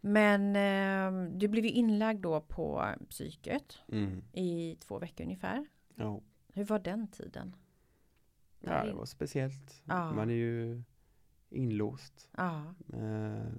[0.00, 4.22] Men eh, du blev ju inlagd då på psyket Mm.
[4.32, 5.66] i två veckor ungefär.
[5.94, 6.20] Ja.
[6.52, 7.56] Hur var den tiden?
[8.60, 9.82] ja, det var speciellt.
[9.84, 10.12] Ja.
[10.12, 10.82] Man är ju
[11.50, 12.30] inlåst.
[12.36, 12.74] Ja.
[12.92, 13.52] Eh,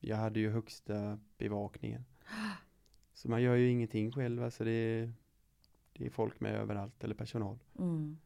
[0.00, 2.04] Jag hade ju högsta bevakningen.
[3.14, 5.12] Så man gör ju ingenting själv, alltså det är,
[5.92, 7.58] det är folk med överallt, eller personal.
[7.78, 8.18] Mm.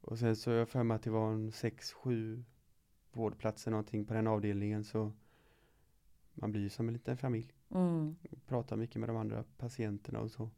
[0.00, 2.44] Och sen så jag för mig att det var en sex, sju
[3.12, 5.12] vårdplatser någonting på den avdelningen så
[6.42, 7.52] man blir som en liten familj.
[7.70, 8.16] Mm.
[8.46, 10.50] Pratar mycket med de andra patienterna och så.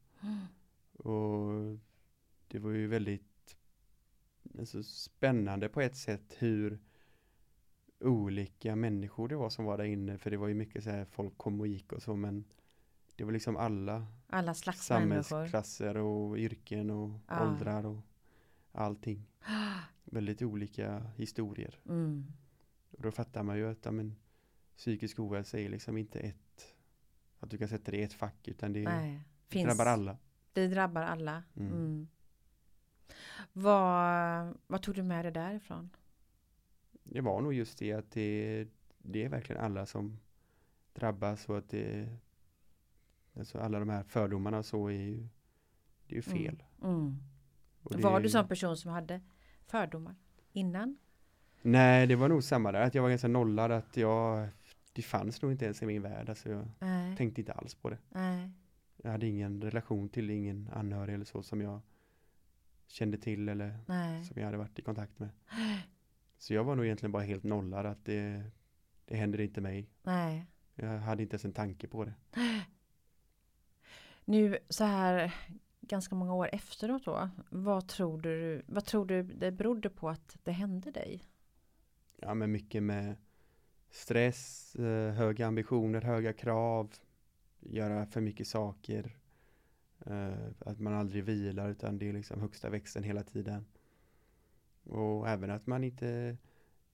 [0.93, 1.79] Och
[2.49, 3.57] det var ju väldigt
[4.59, 6.79] alltså, spännande på ett sätt hur
[8.01, 10.19] olika människor det var som var där inne.
[10.19, 12.45] För det var ju mycket så här folk kom och gick och så men
[13.17, 15.23] det var liksom alla Alla slags människor.
[15.23, 17.49] samhällsklasser och yrken och Ja.
[17.51, 18.01] åldrar och
[18.73, 19.27] allting.
[20.05, 21.79] Väldigt olika historier.
[21.89, 22.27] Mm.
[22.91, 24.17] Och då fattar man ju att ja, men,
[24.77, 26.75] psykisk ohälsa är liksom inte ett
[27.41, 29.21] att du kan sätta det i ett fack utan det Nej.
[29.65, 30.17] drabbar alla.
[30.53, 31.43] Det drabbar alla.
[31.57, 31.73] Mm.
[31.73, 32.09] Mm.
[33.53, 35.91] Vad, vad tog du med dig därifrån?
[37.05, 38.67] Det var nog just det att det,
[38.99, 40.19] det är verkligen alla som
[40.93, 42.09] drabbas och att det
[43.39, 45.29] alltså alla de här fördomarna så är ju det
[46.07, 46.63] Det är ju fel.
[46.83, 47.17] Mm.
[47.83, 49.21] Och det- Var du sån person som hade
[49.67, 50.15] fördomar
[50.53, 50.99] innan?
[51.63, 54.49] Nej, det var nog samma där, att jag var ganska nollad, att jag,
[54.95, 57.17] det fanns nog inte ens i min värld, alltså jag Nej.
[57.17, 57.99] tänkte inte alls på det.
[58.09, 58.51] Nej.
[58.97, 61.81] Jag hade ingen relation till ingen anhörig eller så som jag
[62.87, 64.25] kände till eller Nej.
[64.25, 65.29] som jag hade varit i kontakt med.
[66.39, 68.45] Så jag var nog egentligen bara helt nollad, att det,
[69.05, 69.91] det händer inte mig.
[70.03, 70.47] Nej.
[70.75, 72.15] Jag hade inte ens en tanke på det.
[74.25, 75.35] Nu så här
[75.81, 77.31] ganska många år efteråt då.
[77.51, 81.23] Vad tror du, vad tror du det berodde på att det hände dig?
[82.17, 83.17] Ja, men mycket med
[83.95, 86.93] stress, eh, höga ambitioner, höga krav,
[87.61, 89.17] göra för mycket saker.
[90.07, 93.65] eh, Att man aldrig vilar utan det är liksom högsta växeln hela tiden.
[94.85, 96.37] Och även att man inte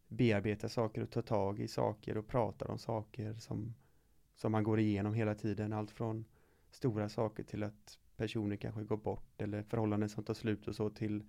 [0.09, 3.75] bearbetar saker och tar tag i saker och pratar om saker som,
[4.35, 5.73] som man går igenom hela tiden.
[5.73, 6.25] Allt från
[6.71, 10.91] stora saker till att personer kanske går bort eller förhållanden som tar slut och så
[10.91, 11.25] till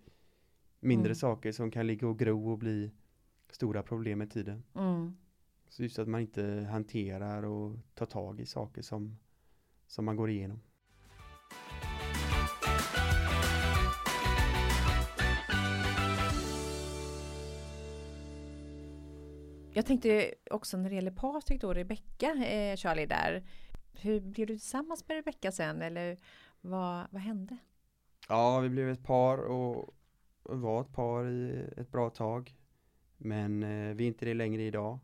[0.79, 1.15] mindre Mm.
[1.15, 2.91] saker som kan ligga och gro och bli
[3.49, 4.63] stora problem med tiden.
[4.75, 5.17] Mm.
[5.71, 9.17] Så just att man inte hanterar och tar tag i saker som,
[9.88, 10.62] som man går igenom.
[19.73, 23.43] Jag tänkte också när det gäller Patrik då, Rebecka, eh, Charlie där.
[23.93, 26.17] Hur blev du tillsammans med Rebecka sen eller
[26.62, 27.57] vad, vad hände?
[28.29, 29.95] Ja, vi blev ett par och,
[30.43, 32.55] var ett par i ett bra tag.
[33.17, 34.99] Men eh, vi är inte det längre idag.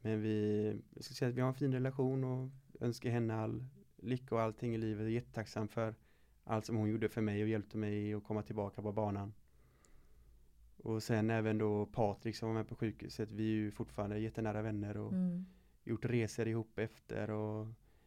[0.00, 3.64] Men vi, jag ska säga att vi har en fin relation och önskar henne all
[3.96, 4.98] lycka och allting i livet.
[5.00, 5.94] Jag är jättetacksam för
[6.44, 9.32] allt som hon gjorde för mig och hjälpte mig att komma tillbaka på banan.
[10.76, 13.32] Och sen även då Patrik som var med på sjukhuset.
[13.32, 15.46] Vi är ju fortfarande jättenära vänner och Mm.
[15.84, 17.66] gjort resor ihop efter och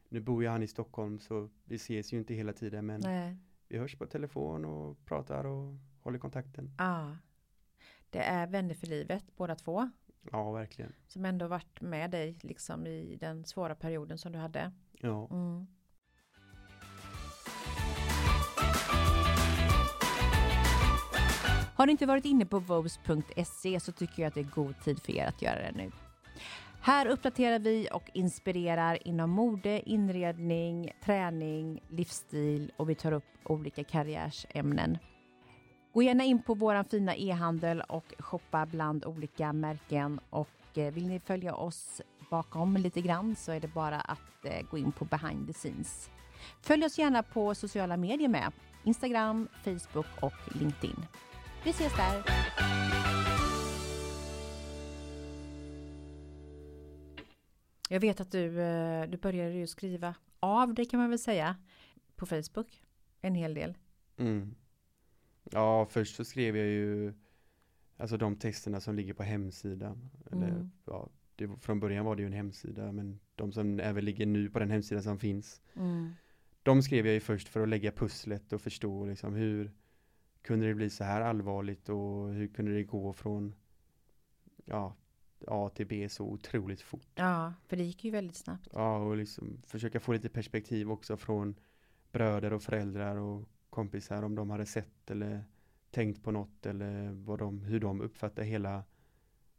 [0.09, 3.37] nu bor ju han i Stockholm så vi ses ju inte hela tiden men Nej.
[3.67, 6.73] vi hörs på telefon och pratar och håller kontakten.
[6.77, 7.11] Ah.
[8.09, 9.89] Det är vänner för livet båda två.
[10.31, 10.93] Ja, verkligen.
[11.07, 14.71] Som ändå varit med dig liksom i den svåra perioden som du hade.
[14.91, 15.67] Ja, Mm.
[21.75, 25.01] Har ni inte varit inne på vobes.se så tycker jag att det är god tid
[25.01, 25.91] för er att göra det nu.
[26.81, 33.83] Här uppdaterar vi och inspirerar inom mode, inredning, träning, livsstil och vi tar upp olika
[33.83, 34.97] karriärsämnen.
[35.93, 41.07] Gå gärna in på våran fina e-handel och shoppa bland olika märken och eh, vill
[41.07, 45.05] ni följa oss bakom lite grann så är det bara att eh, gå in på
[45.05, 46.09] behind the scenes.
[46.61, 48.51] Följ oss gärna på sociala medier med
[48.83, 51.05] Instagram, Facebook och LinkedIn.
[51.63, 52.23] Vi ses där!
[57.89, 61.55] Jag vet att du, eh, du började ju skriva av dig kan man väl säga
[62.15, 62.81] på Facebook
[63.21, 63.77] en hel del.
[64.17, 64.55] mm.
[65.43, 67.13] Ja först så skrev jag ju
[67.97, 70.09] alltså de texterna som ligger på hemsidan.
[70.31, 70.71] Eller, Mm.
[70.85, 74.49] ja, det, från början var det ju en hemsida men de som även ligger nu
[74.49, 76.11] på den hemsidan som finns Mm.
[76.63, 79.71] de skrev jag ju först för att lägga pusslet och förstå liksom hur
[80.41, 83.55] kunde det bli så här allvarligt och hur kunde det gå från
[84.65, 84.95] ja,
[85.47, 87.07] A till B så otroligt fort.
[87.15, 88.67] Ja, för det gick ju väldigt snabbt.
[88.73, 91.55] Ja, och liksom försöka få lite perspektiv också från
[92.11, 95.43] bröder och föräldrar och kompisar om de hade sett eller
[95.91, 98.83] tänkt på något eller vad de, hur de uppfattar hela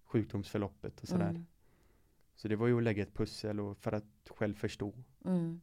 [0.04, 1.30] sjukdomsförloppet och sådär.
[1.30, 1.46] Mm.
[2.34, 4.94] Så det var ju att lägga ett pussel och för att själv förstå.
[5.24, 5.60] Mm.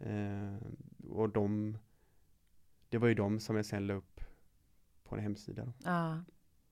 [0.00, 0.62] Eh,
[1.10, 1.78] och de
[2.88, 4.20] Det var ju de som jag sen la upp
[5.02, 5.72] på en hemsida då.
[5.84, 6.24] Ja,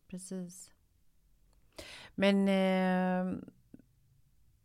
[0.06, 0.72] precis.
[2.14, 3.38] Men eh,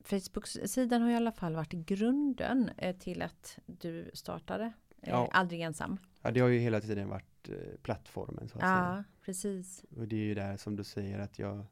[0.04, 4.74] Facebook-sidan har i alla fall varit grunden eh, till att du startade
[5.06, 5.30] Ja.
[5.32, 5.98] Aldrig ensam.
[6.22, 8.96] Ja, det har ju hela tiden varit eh, plattformen så att säga.
[8.98, 9.86] Ja, precis.
[9.98, 11.66] Och det är ju där som du säger att jag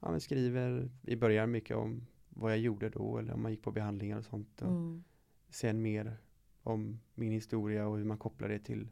[0.00, 3.70] ja, skriver i början mycket om vad jag gjorde då eller om man gick på
[3.72, 4.62] behandlingar och sånt.
[4.62, 5.04] Och Mm.
[5.50, 6.16] Sen mer
[6.62, 8.88] om min historia och hur man kopplar det till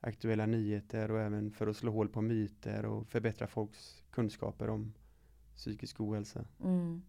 [0.00, 4.94] aktuella nyheter och även för att slå hål på myter och förbättra folks kunskaper om
[5.54, 6.44] psykisk ohälsa.
[6.60, 7.02] Mm.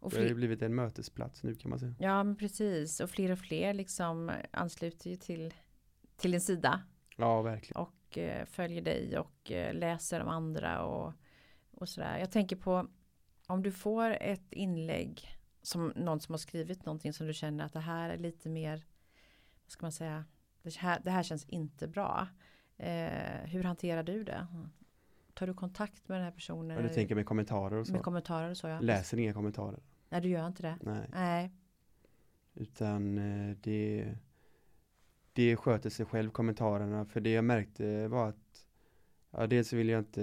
[0.00, 1.94] Och det har ju blivit en mötesplats nu kan man säga.
[1.98, 3.00] ja, men precis.
[3.00, 5.54] Och fler och fler liksom ansluter ju till,
[6.16, 6.82] till din sida
[7.16, 7.82] Ja, verkligen.
[7.82, 11.12] och eh, följer dig och eh, läser om andra och,
[11.70, 12.18] och sådär.
[12.18, 12.88] Jag tänker på
[13.46, 15.28] om du får ett inlägg
[15.62, 18.84] som någon som har skrivit någonting som du känner att det här är lite mer,
[19.64, 20.24] vad ska man säga,
[20.62, 22.28] det här, det här känns inte bra.
[22.76, 24.46] Eh, hur hanterar du det?
[25.34, 26.76] Tar du kontakt med den här personen?
[26.76, 27.92] Och du tänker med kommentarer och så.
[27.92, 28.68] med kommentarer och så?
[28.68, 28.80] Ja.
[28.80, 29.80] Läser inga kommentarer.
[30.10, 30.78] Nej, du gör inte det.
[30.82, 31.08] Nej.
[31.12, 31.50] Nej.
[32.54, 34.04] Utan eh, det,
[35.32, 38.66] det det sköter sig själv kommentarerna för det jag märkte var att
[39.30, 40.22] ja, dels vill jag inte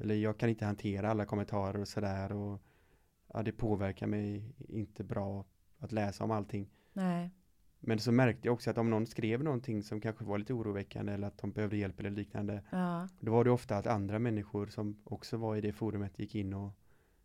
[0.00, 2.62] eller jag kan inte hantera alla kommentarer och sådär och
[3.32, 5.44] ja, det påverkar mig inte bra
[5.78, 6.70] att läsa om allting.
[6.92, 7.30] Nej.
[7.80, 11.12] Men så märkte jag också att om någon skrev någonting som kanske var lite oroväckande
[11.12, 12.62] eller att de behövde hjälp eller liknande.
[12.70, 13.08] Ja.
[13.20, 16.54] Då var det ofta att andra människor som också var i det forumet gick in
[16.54, 16.72] och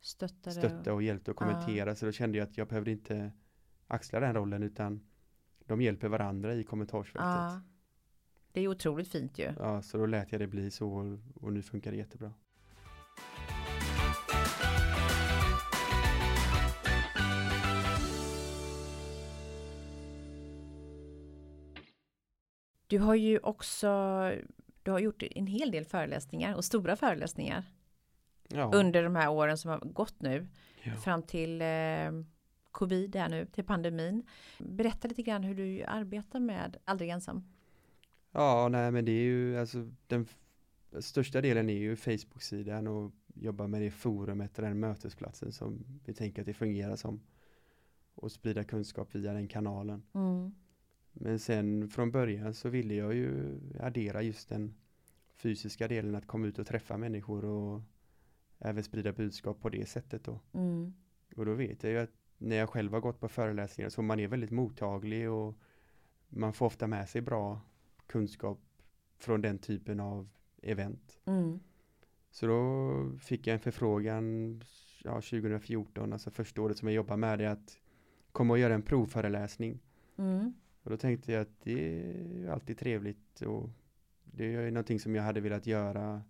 [0.02, 0.56] Stöttade.
[0.56, 1.95] stöttade och hjälpte och kommenterade.
[1.95, 3.32] Så då kände jag att jag behövde inte
[3.88, 5.08] axla den rollen utan
[5.66, 7.26] de hjälper varandra i kommentarsfältet.
[7.26, 7.54] Ja.
[7.54, 7.62] Ja.
[8.52, 9.54] Det är otroligt fint ju.
[9.84, 12.34] så då lät jag det bli så och nu funkar det jättebra.
[22.88, 23.88] Du har ju också
[24.84, 27.64] du har gjort en hel del föreläsningar och stora föreläsningar
[28.54, 30.47] Ja, under de här åren som har gått nu
[30.84, 30.95] ja.
[30.95, 31.68] fram till eh,
[32.72, 34.24] covid här nu till pandemin.
[34.60, 37.43] Berätta lite grann hur du arbetar med Aldrig ensam.
[38.32, 40.28] ja nej men det är ju alltså den
[40.99, 46.14] största delen är ju Facebook-sidan och jobba med det forumet och den mötesplatsen som vi
[46.14, 47.22] tänker att det fungerar som
[48.16, 50.04] och sprida kunskap via den kanalen.
[50.14, 50.52] Mm.
[51.14, 54.74] Men sen från början så ville jag ju addera just den
[55.36, 57.82] fysiska delen att komma ut och träffa människor och
[58.62, 60.39] även sprida budskap på det sättet då.
[60.53, 60.93] Mm.
[61.36, 64.20] Och då vet jag ju att när jag själv har gått på föreläsningar så man
[64.20, 65.57] är väldigt mottaglig och
[66.30, 67.62] man får ofta med sig bra
[68.07, 68.59] kunskap
[69.18, 70.30] från den typen av
[70.62, 71.20] event.
[71.26, 71.59] Mm.
[72.32, 74.62] Så då fick jag en förfrågan
[75.03, 77.78] ja, 2014, alltså första året som jag jobbar med det, att
[78.32, 79.80] komma och göra en provföreläsning.
[80.18, 80.53] Mm.
[80.84, 83.70] Och då tänkte jag att det är alltid trevligt och
[84.24, 86.22] det är någonting som jag hade velat göra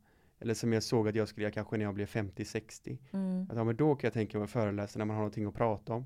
[0.41, 2.97] eller som jag såg att jag skulle göra kanske när jag blev 50-60.
[3.11, 3.47] Mm.
[3.49, 5.53] Att ja, men då kan jag tänka mig att föreläsa när man har någonting att
[5.55, 6.05] prata om.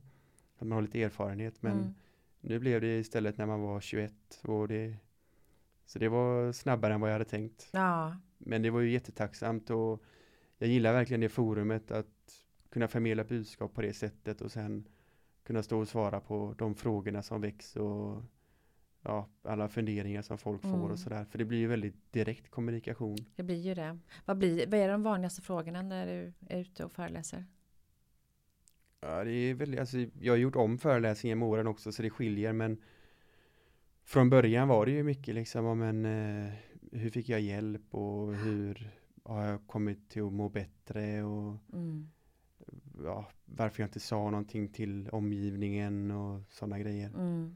[0.55, 1.93] Att man har lite erfarenhet men Mm.
[2.41, 4.13] nu blev det istället när man var 21
[4.43, 4.95] och det
[5.85, 7.69] så det var snabbare än vad jag hade tänkt.
[7.71, 8.17] Ja.
[8.37, 10.03] Men det var ju jättetacksamt och
[10.57, 14.87] jag gillar verkligen det forumet att kunna förmedla budskap på det sättet och sen
[15.43, 18.23] kunna stå och svara på de frågorna som väcks och
[19.05, 20.91] ja, alla funderingar som folk får Mm.
[20.91, 21.25] och sådär.
[21.25, 23.17] För det blir ju väldigt direkt kommunikation.
[23.35, 23.99] Det blir ju det.
[24.25, 27.45] Vad, blir, vad är de vanligaste frågorna när du är ute och föreläser?
[29.01, 32.09] Ja, det är väldigt, alltså, jag har gjort om föreläsningen med åren också så det
[32.09, 32.81] skiljer men
[34.03, 36.53] från början var det ju mycket liksom om en eh,
[36.91, 38.89] hur fick jag hjälp och hur
[39.23, 42.09] har jag kommit till att må bättre och Mm.
[43.03, 47.09] ja, varför jag inte sa någonting till omgivningen och sådana grejer.
[47.09, 47.55] Mm.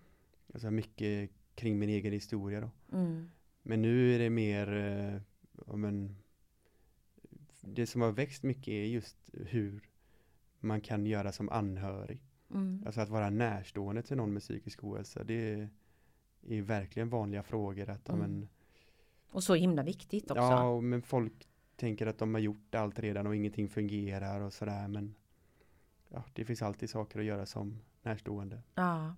[0.53, 2.69] Alltså mycket kring min egen historia då.
[2.97, 3.29] Mm.
[3.61, 5.21] Men nu är det mer eh,
[5.67, 6.15] om en,
[7.61, 9.89] det som har växt mycket är just hur
[10.59, 12.21] man kan göra som anhörig.
[12.51, 12.83] Mm.
[12.85, 15.23] Alltså att vara närstående till någon med psykisk ohälsa.
[15.23, 15.69] Det är,
[16.47, 17.89] är verkligen vanliga frågor.
[17.89, 18.31] Att, ja, Mm.
[18.31, 18.49] men,
[19.31, 20.41] Och så himla viktigt också.
[20.41, 24.87] ja, men folk tänker att de har gjort allt redan och ingenting fungerar och sådär.
[24.87, 25.15] Men
[26.09, 28.61] ja, det finns alltid saker att göra som närstående.
[28.75, 29.15] Ja.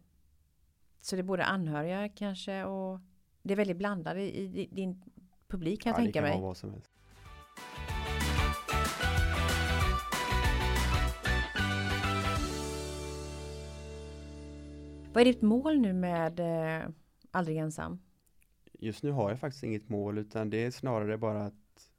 [1.01, 2.99] Så det är både anhöriga kanske och
[3.43, 5.03] det är väldigt blandat i, i din
[5.47, 6.81] publik kan jag ja, tänka det kan mig.
[15.13, 16.89] vad är ditt mål nu med eh,
[17.31, 17.99] Aldrig ensam?
[18.79, 21.91] Just nu har jag faktiskt inget mål utan det är snarare bara att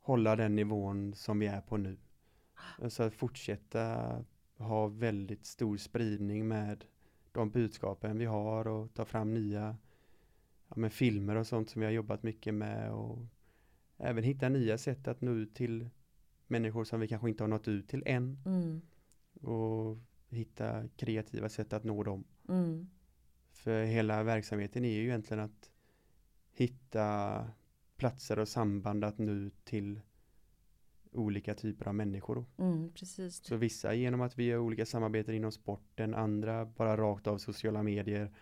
[0.00, 1.98] hålla den nivån som vi är på nu.
[2.82, 4.24] Alltså att fortsätta
[4.58, 6.84] ha väldigt stor spridning med
[7.32, 9.76] de budskapen vi har och ta fram nya
[10.68, 13.18] ja, men filmer och sånt som vi har jobbat mycket med och
[13.96, 15.88] även hitta nya sätt att nå ut till
[16.46, 18.80] människor som vi kanske inte har nått ut till än Mm.
[19.40, 22.24] och hitta kreativa sätt att nå dem.
[22.48, 22.90] Mm.
[23.52, 25.70] För hela verksamheten är ju egentligen att
[26.52, 27.50] hitta
[27.96, 30.00] platser och samband att nå ut till
[31.12, 32.44] olika typer av människor.
[32.58, 33.44] Mm, precis.
[33.44, 37.82] Så vissa genom att vi gör olika samarbeten inom sporten, andra bara rakt av sociala
[37.82, 38.34] medier.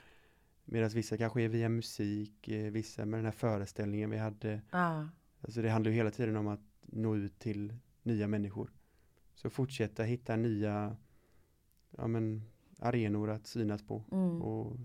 [0.64, 4.62] Medan vissa kanske är via musik, eh, vissa med den här föreställningen vi hade.
[4.71, 5.09] Ja.
[5.41, 8.73] Alltså det handlar ju hela tiden om att nå ut till nya människor.
[9.35, 10.97] Så fortsätta hitta nya
[11.97, 12.43] ja, men,
[12.79, 14.43] arenor att synas på Mm.
[14.43, 14.77] och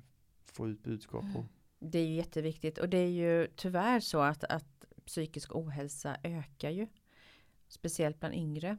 [0.46, 1.46] få ut budskap på.
[1.80, 6.70] Det är ju jätteviktigt och det är ju tyvärr så att, att psykisk ohälsa ökar
[6.70, 6.88] ju.
[7.68, 8.78] Speciellt bland yngre.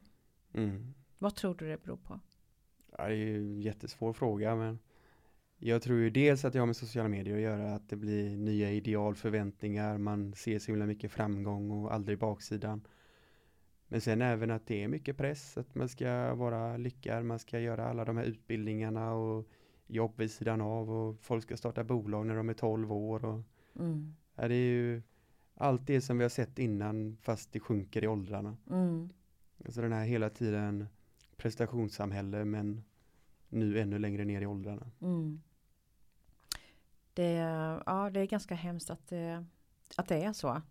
[0.53, 0.95] Mm.
[1.19, 2.21] Vad tror du det beror på?
[2.99, 4.79] Ja, det är ju en jättesvår fråga men
[5.59, 8.37] jag tror ju dels att det har med sociala medier att göra, att det blir
[8.37, 12.87] nya ideal, förväntningar, man ser så himla mycket framgång och aldrig baksidan.
[13.89, 17.61] Men sen även att det är mycket press, att man ska vara lyckad, man ska
[17.61, 19.49] göra alla de här utbildningarna och
[19.87, 23.43] jobb vid sidan av och folk ska starta bolag när de är 12 år och
[23.79, 24.15] Mm.
[24.35, 25.03] ja, det är ju
[25.57, 28.57] allt det som vi har sett innan fast det sjunker i åldrarna.
[28.71, 29.09] Mm.
[29.65, 30.89] Alltså den här hela tiden
[31.37, 32.85] prestationssamhälle men
[33.49, 34.91] nu ännu längre ner i åldrarna.
[35.01, 35.43] Mm.
[37.15, 37.33] Det,
[37.87, 39.47] ja, det är ganska hemskt att det,
[39.97, 40.63] att det är så.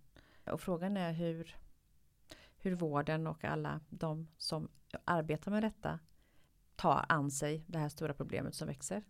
[0.46, 1.56] Och frågan är hur,
[2.58, 4.68] hur vården och alla de som
[5.06, 6.00] arbetar med detta
[6.76, 9.04] tar an sig det här stora problemet som växer.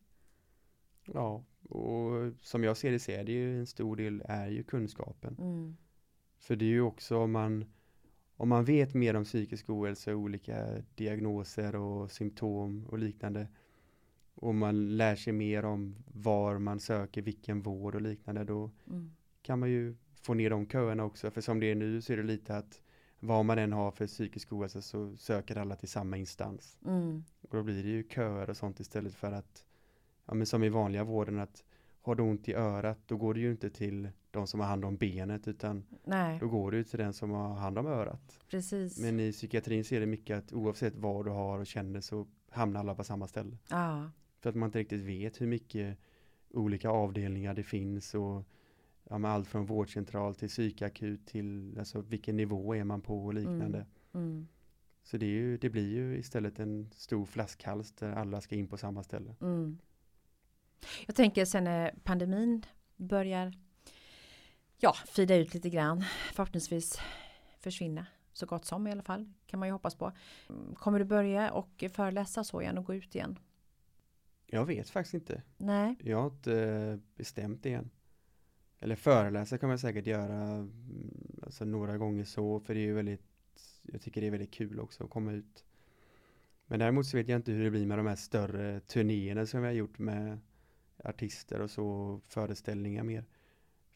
[1.13, 4.63] Ja, och som jag ser det så är det ju en stor del är ju
[4.63, 5.35] kunskapen.
[5.39, 5.75] Mm.
[6.39, 7.65] För det är ju också om man
[8.37, 13.47] om man vet mer om psykisk ohälsa och olika diagnoser och symptom och liknande
[14.35, 19.11] och man lär sig mer om var man söker vilken vård och liknande då Mm.
[19.41, 22.17] kan man ju få ner de köerna också för som det är nu så är
[22.17, 22.81] det lite att
[23.19, 27.23] vad man än har för psykisk ohälsa så söker alla till samma instans Mm.
[27.41, 29.65] och då blir det ju köer och sånt istället för att
[30.25, 31.63] ja men som i vanliga vården att
[32.01, 34.85] har du ont i örat då går du ju inte till de som har hand
[34.85, 38.39] om benet utan Nej, då går du till den som har hand om örat.
[38.49, 38.99] precis.
[38.99, 42.79] Men i psykiatrin ser det mycket att oavsett vad du har och känner så hamnar
[42.79, 43.57] alla på samma ställe.
[43.69, 44.11] ja.
[44.39, 45.97] För att man inte riktigt vet hur mycket
[46.53, 48.43] olika avdelningar det finns och
[49.09, 53.33] ja, med allt från vårdcentral till psykakut till alltså vilken nivå är man på och
[53.33, 53.85] liknande.
[54.13, 54.47] Mm.
[55.03, 58.77] Så det, ju, det blir ju istället en stor flaskhals där alla ska in på
[58.77, 59.35] samma ställe.
[59.41, 59.77] Mm.
[61.05, 62.65] Jag tänker sen när pandemin
[62.95, 63.53] börjar
[64.77, 66.03] ja, fida ut lite grann,
[66.33, 66.99] förhoppningsvis
[67.59, 70.11] försvinna så gott som i alla fall, kan man ju hoppas på.
[70.49, 73.39] Mm, Kommer du börja och föreläsa så igen och gå ut igen?
[74.45, 75.41] Jag vet faktiskt inte.
[75.57, 77.89] Nej, Jag har inte eh, bestämt det än.
[78.79, 82.93] Eller föreläsa kan man säkert göra mm, alltså några gånger så, för det är ju
[82.93, 83.25] väldigt,
[83.81, 85.65] jag tycker det är väldigt kul också att komma ut.
[86.67, 89.61] Men däremot så vet jag inte hur det blir med de här större turnéerna som
[89.61, 90.39] vi har gjort med
[91.03, 93.25] artister och så, föreställningar mer.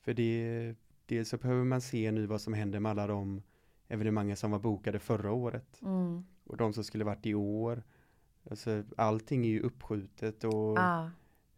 [0.01, 0.75] För det,
[1.05, 3.41] dels så behöver man se nu vad som händer med alla de
[3.87, 6.23] evenemangen som var bokade förra året mm.
[6.43, 7.83] och de som skulle varit i år.
[8.49, 11.09] Alltså allting är ju uppskjutet och ah.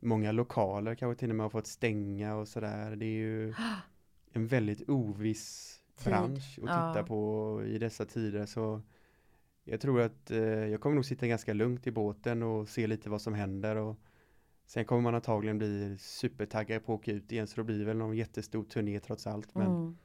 [0.04, 2.96] Många lokaler kanske till och med har fått stänga och sådär.
[2.96, 3.54] Det är ju
[4.34, 6.08] en väldigt oviss Tid.
[6.08, 8.46] bransch att titta på i dessa tider.
[8.46, 8.82] Så
[9.64, 13.10] jag tror att eh, jag kommer nog sitta ganska lugnt i båten och se lite
[13.10, 13.76] vad som händer.
[13.76, 14.00] Och
[14.74, 17.48] sen kommer man antagligen bli supertaggad på att åka ut igen.
[17.48, 19.56] Så då blir det väl någon jättestor turné trots allt.
[19.56, 19.98] Men Mm.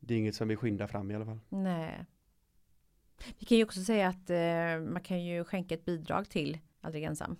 [0.00, 1.38] det är inget som vi skyndar fram i alla fall.
[1.48, 2.04] Nej.
[3.38, 7.04] Vi kan ju också säga att eh, man kan ju skänka ett bidrag till Aldrig
[7.04, 7.36] ensam.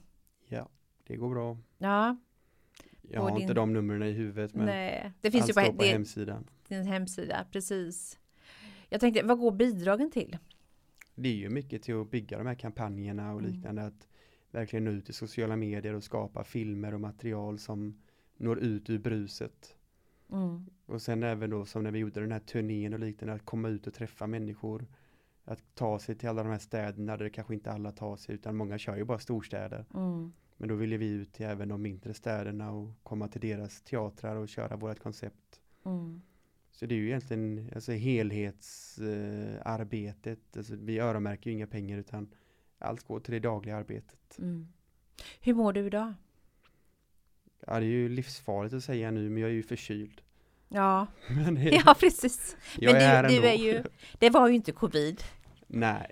[0.49, 0.69] Ja,
[1.07, 1.59] det går bra.
[1.79, 2.17] Ja,
[3.03, 5.13] Jag har din- inte de numren i huvudet men nej.
[5.21, 6.47] Det finns allt ju på, på det, hemsidan.
[6.69, 8.19] din hemsida, precis.
[8.89, 10.39] Jag tänkte, vad går bidragen till?
[11.15, 13.53] det är ju mycket till att bygga de här kampanjerna och Mm.
[13.53, 13.83] liknande.
[13.87, 14.09] Att
[14.51, 18.03] verkligen ut i sociala medier och skapa filmer och material som
[18.37, 19.77] når ut ur bruset.
[20.33, 20.67] Mm.
[20.87, 23.69] Och sen även då som när vi gjorde den här turnén och liknande, att komma
[23.69, 24.87] ut och träffa människor.
[25.45, 28.35] Att ta sig till alla de här städerna där det kanske inte alla tar sig
[28.35, 29.85] utan många kör ju bara storstäder.
[29.95, 30.33] Mm.
[30.57, 34.37] Men då ville vi ut till även de mindre städerna och komma till deras teatrar
[34.37, 35.61] och köra vårt koncept.
[35.85, 36.21] Mm.
[36.71, 40.57] Så det är ju egentligen alltså helhetsarbetet.
[40.57, 42.29] Eh, alltså, vi öronmärker ju inga pengar utan
[42.81, 44.39] allt går till det dagliga arbetet.
[44.39, 44.69] Mm.
[45.41, 46.15] Hur mår du idag?
[47.67, 50.21] Ja, det är ju livsfarligt att säga nu, men jag är ju förkyld.
[50.69, 51.07] Ja,
[51.57, 52.57] det, ja precis.
[52.81, 53.85] Men är du, du är ju,
[54.19, 55.23] det var ju inte covid
[55.67, 56.11] Nej.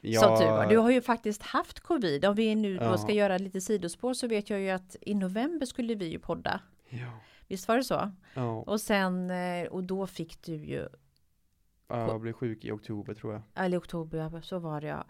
[0.00, 0.66] som Jag, tur var.
[0.66, 2.24] Du har ju faktiskt haft covid.
[2.24, 2.98] Om vi nu då Ja.
[2.98, 6.60] ska göra lite sidospår så vet jag ju att i november skulle vi ju podda.
[6.88, 8.10] Ja, Visst var det så?
[8.34, 10.88] ja, Och sen, eh, och då fick du ju,
[11.88, 13.42] jag blev sjuk i oktober tror jag.
[13.54, 15.04] eller i oktober, så var det ja.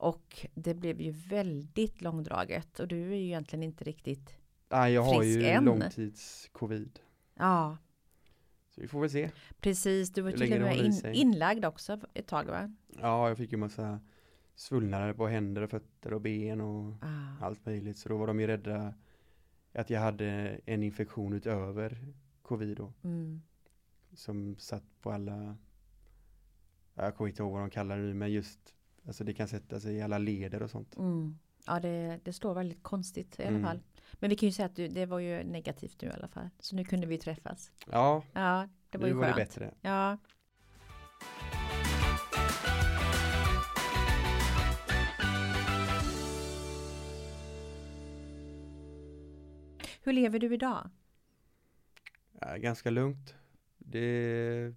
[0.00, 4.34] Och det blev ju väldigt långdraget och du är ju egentligen inte riktigt,
[4.68, 5.64] Nej, jag har ju än.
[5.64, 6.98] långtids-covid.
[7.34, 7.76] ja
[8.68, 9.30] Så vi får väl se.
[9.60, 12.74] precis, du var till och med in, inlagd också ett tag va?
[13.00, 14.00] Ja, jag fick ju massa
[14.54, 17.44] svullnader på händer och fötter och ben och Ah.
[17.46, 17.98] allt möjligt.
[17.98, 18.94] Så då var de ju rädda
[19.72, 22.92] att jag hade en infektion utöver covid då.
[23.04, 23.42] Mm.
[24.12, 25.56] Som satt på alla,
[26.94, 28.74] jag kommer inte ihåg vad de kallar det nu, men just,
[29.06, 30.96] alltså det kan sätta sig i alla leder och sånt.
[30.96, 31.38] Mm.
[31.66, 33.62] Ja, det, det slår väldigt konstigt i alla Mm.
[33.62, 33.80] fall.
[34.12, 36.48] Men vi kan ju säga att du, det var ju negativt nu i alla fall.
[36.58, 37.72] Så nu kunde vi träffas.
[37.90, 39.48] Ja, Ja, det var nu ju var det skönt.
[39.48, 39.74] bättre.
[39.80, 40.18] Ja.
[50.02, 50.90] Hur lever du idag?
[52.40, 53.34] Ja, ganska lugnt.
[53.78, 54.74] Det,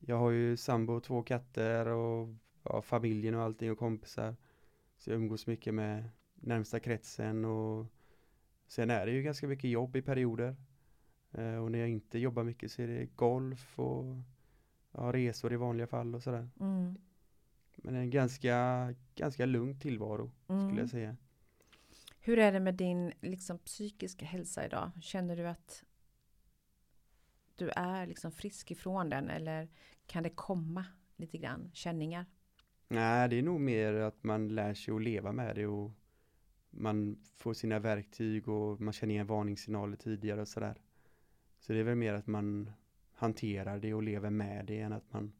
[0.00, 2.28] jag har ju sambo och två katter och
[2.64, 4.36] ja, familjen och allting och kompisar.
[4.96, 7.86] Så jag umgås mycket med närmsta kretsen och
[8.66, 10.56] Sen är det ju ganska mycket jobb i perioder.
[11.32, 14.04] Eh, och när jag inte jobbar mycket så är det golf och
[14.92, 16.48] ja, resor i vanliga fall och sådär.
[16.60, 16.96] Mm.
[17.76, 20.68] Men en ganska, ganska lugn tillvaro Mm.
[20.68, 21.16] skulle jag säga.
[22.20, 24.90] Hur är det med din liksom, psykiska hälsa idag?
[25.02, 25.84] Känner du att
[27.56, 29.68] du är liksom frisk ifrån den eller
[30.06, 30.84] kan det komma
[31.16, 32.26] lite grann känningar?
[32.88, 35.90] Nej, det är nog mer att man lär sig att leva med det och
[36.70, 40.78] man får sina verktyg och man känner igen varningssignaler tidigare och sådär.
[41.58, 42.70] Så det är väl mer att man
[43.12, 45.32] hanterar det och lever med det än att man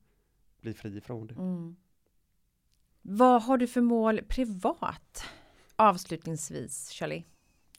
[0.60, 1.34] blir fri från det.
[1.34, 1.76] Mm.
[3.02, 5.24] Vad har du för mål privat?
[5.76, 7.24] Avslutningsvis, Charlie.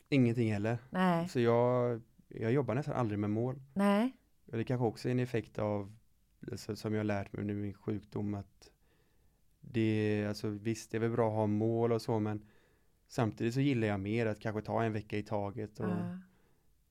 [0.10, 0.78] Ingenting heller.
[0.90, 3.62] Nej, Så jag, jag jobbar nästan aldrig med mål.
[3.74, 5.96] nej, det kanske också är en effekt av,
[6.52, 8.72] alltså, som jag har lärt mig under min sjukdom, att
[9.72, 12.46] det, alltså visst, det är väl bra att ha mål och så, men
[13.08, 16.18] samtidigt så gillar jag mer att kanske ta en vecka i taget och Ja.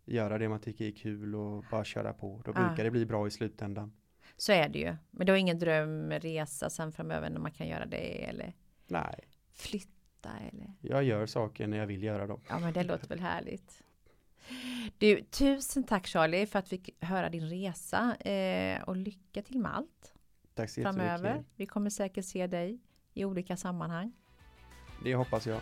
[0.04, 2.42] göra det man tycker är kul och bara köra på.
[2.44, 2.66] Då Ja.
[2.68, 3.92] brukar det bli bra i slutändan.
[4.36, 4.96] så är det ju.
[5.10, 8.52] Men du har ingen drömresa sen framöver när man kan göra det eller
[8.86, 9.20] Nej,
[9.52, 10.72] flytta eller?
[10.80, 12.40] jag gör saker när jag vill göra dem.
[12.48, 13.82] Ja, men det låter väl härligt.
[14.98, 19.58] Du, tusen tack Charlie för att vi fick höra din resa eh, och lycka till
[19.58, 20.13] med allt
[20.54, 21.44] Tack så framöver.
[21.56, 22.80] Vi kommer säkert se dig
[23.14, 24.12] i olika sammanhang.
[25.04, 25.60] Det hoppas jag.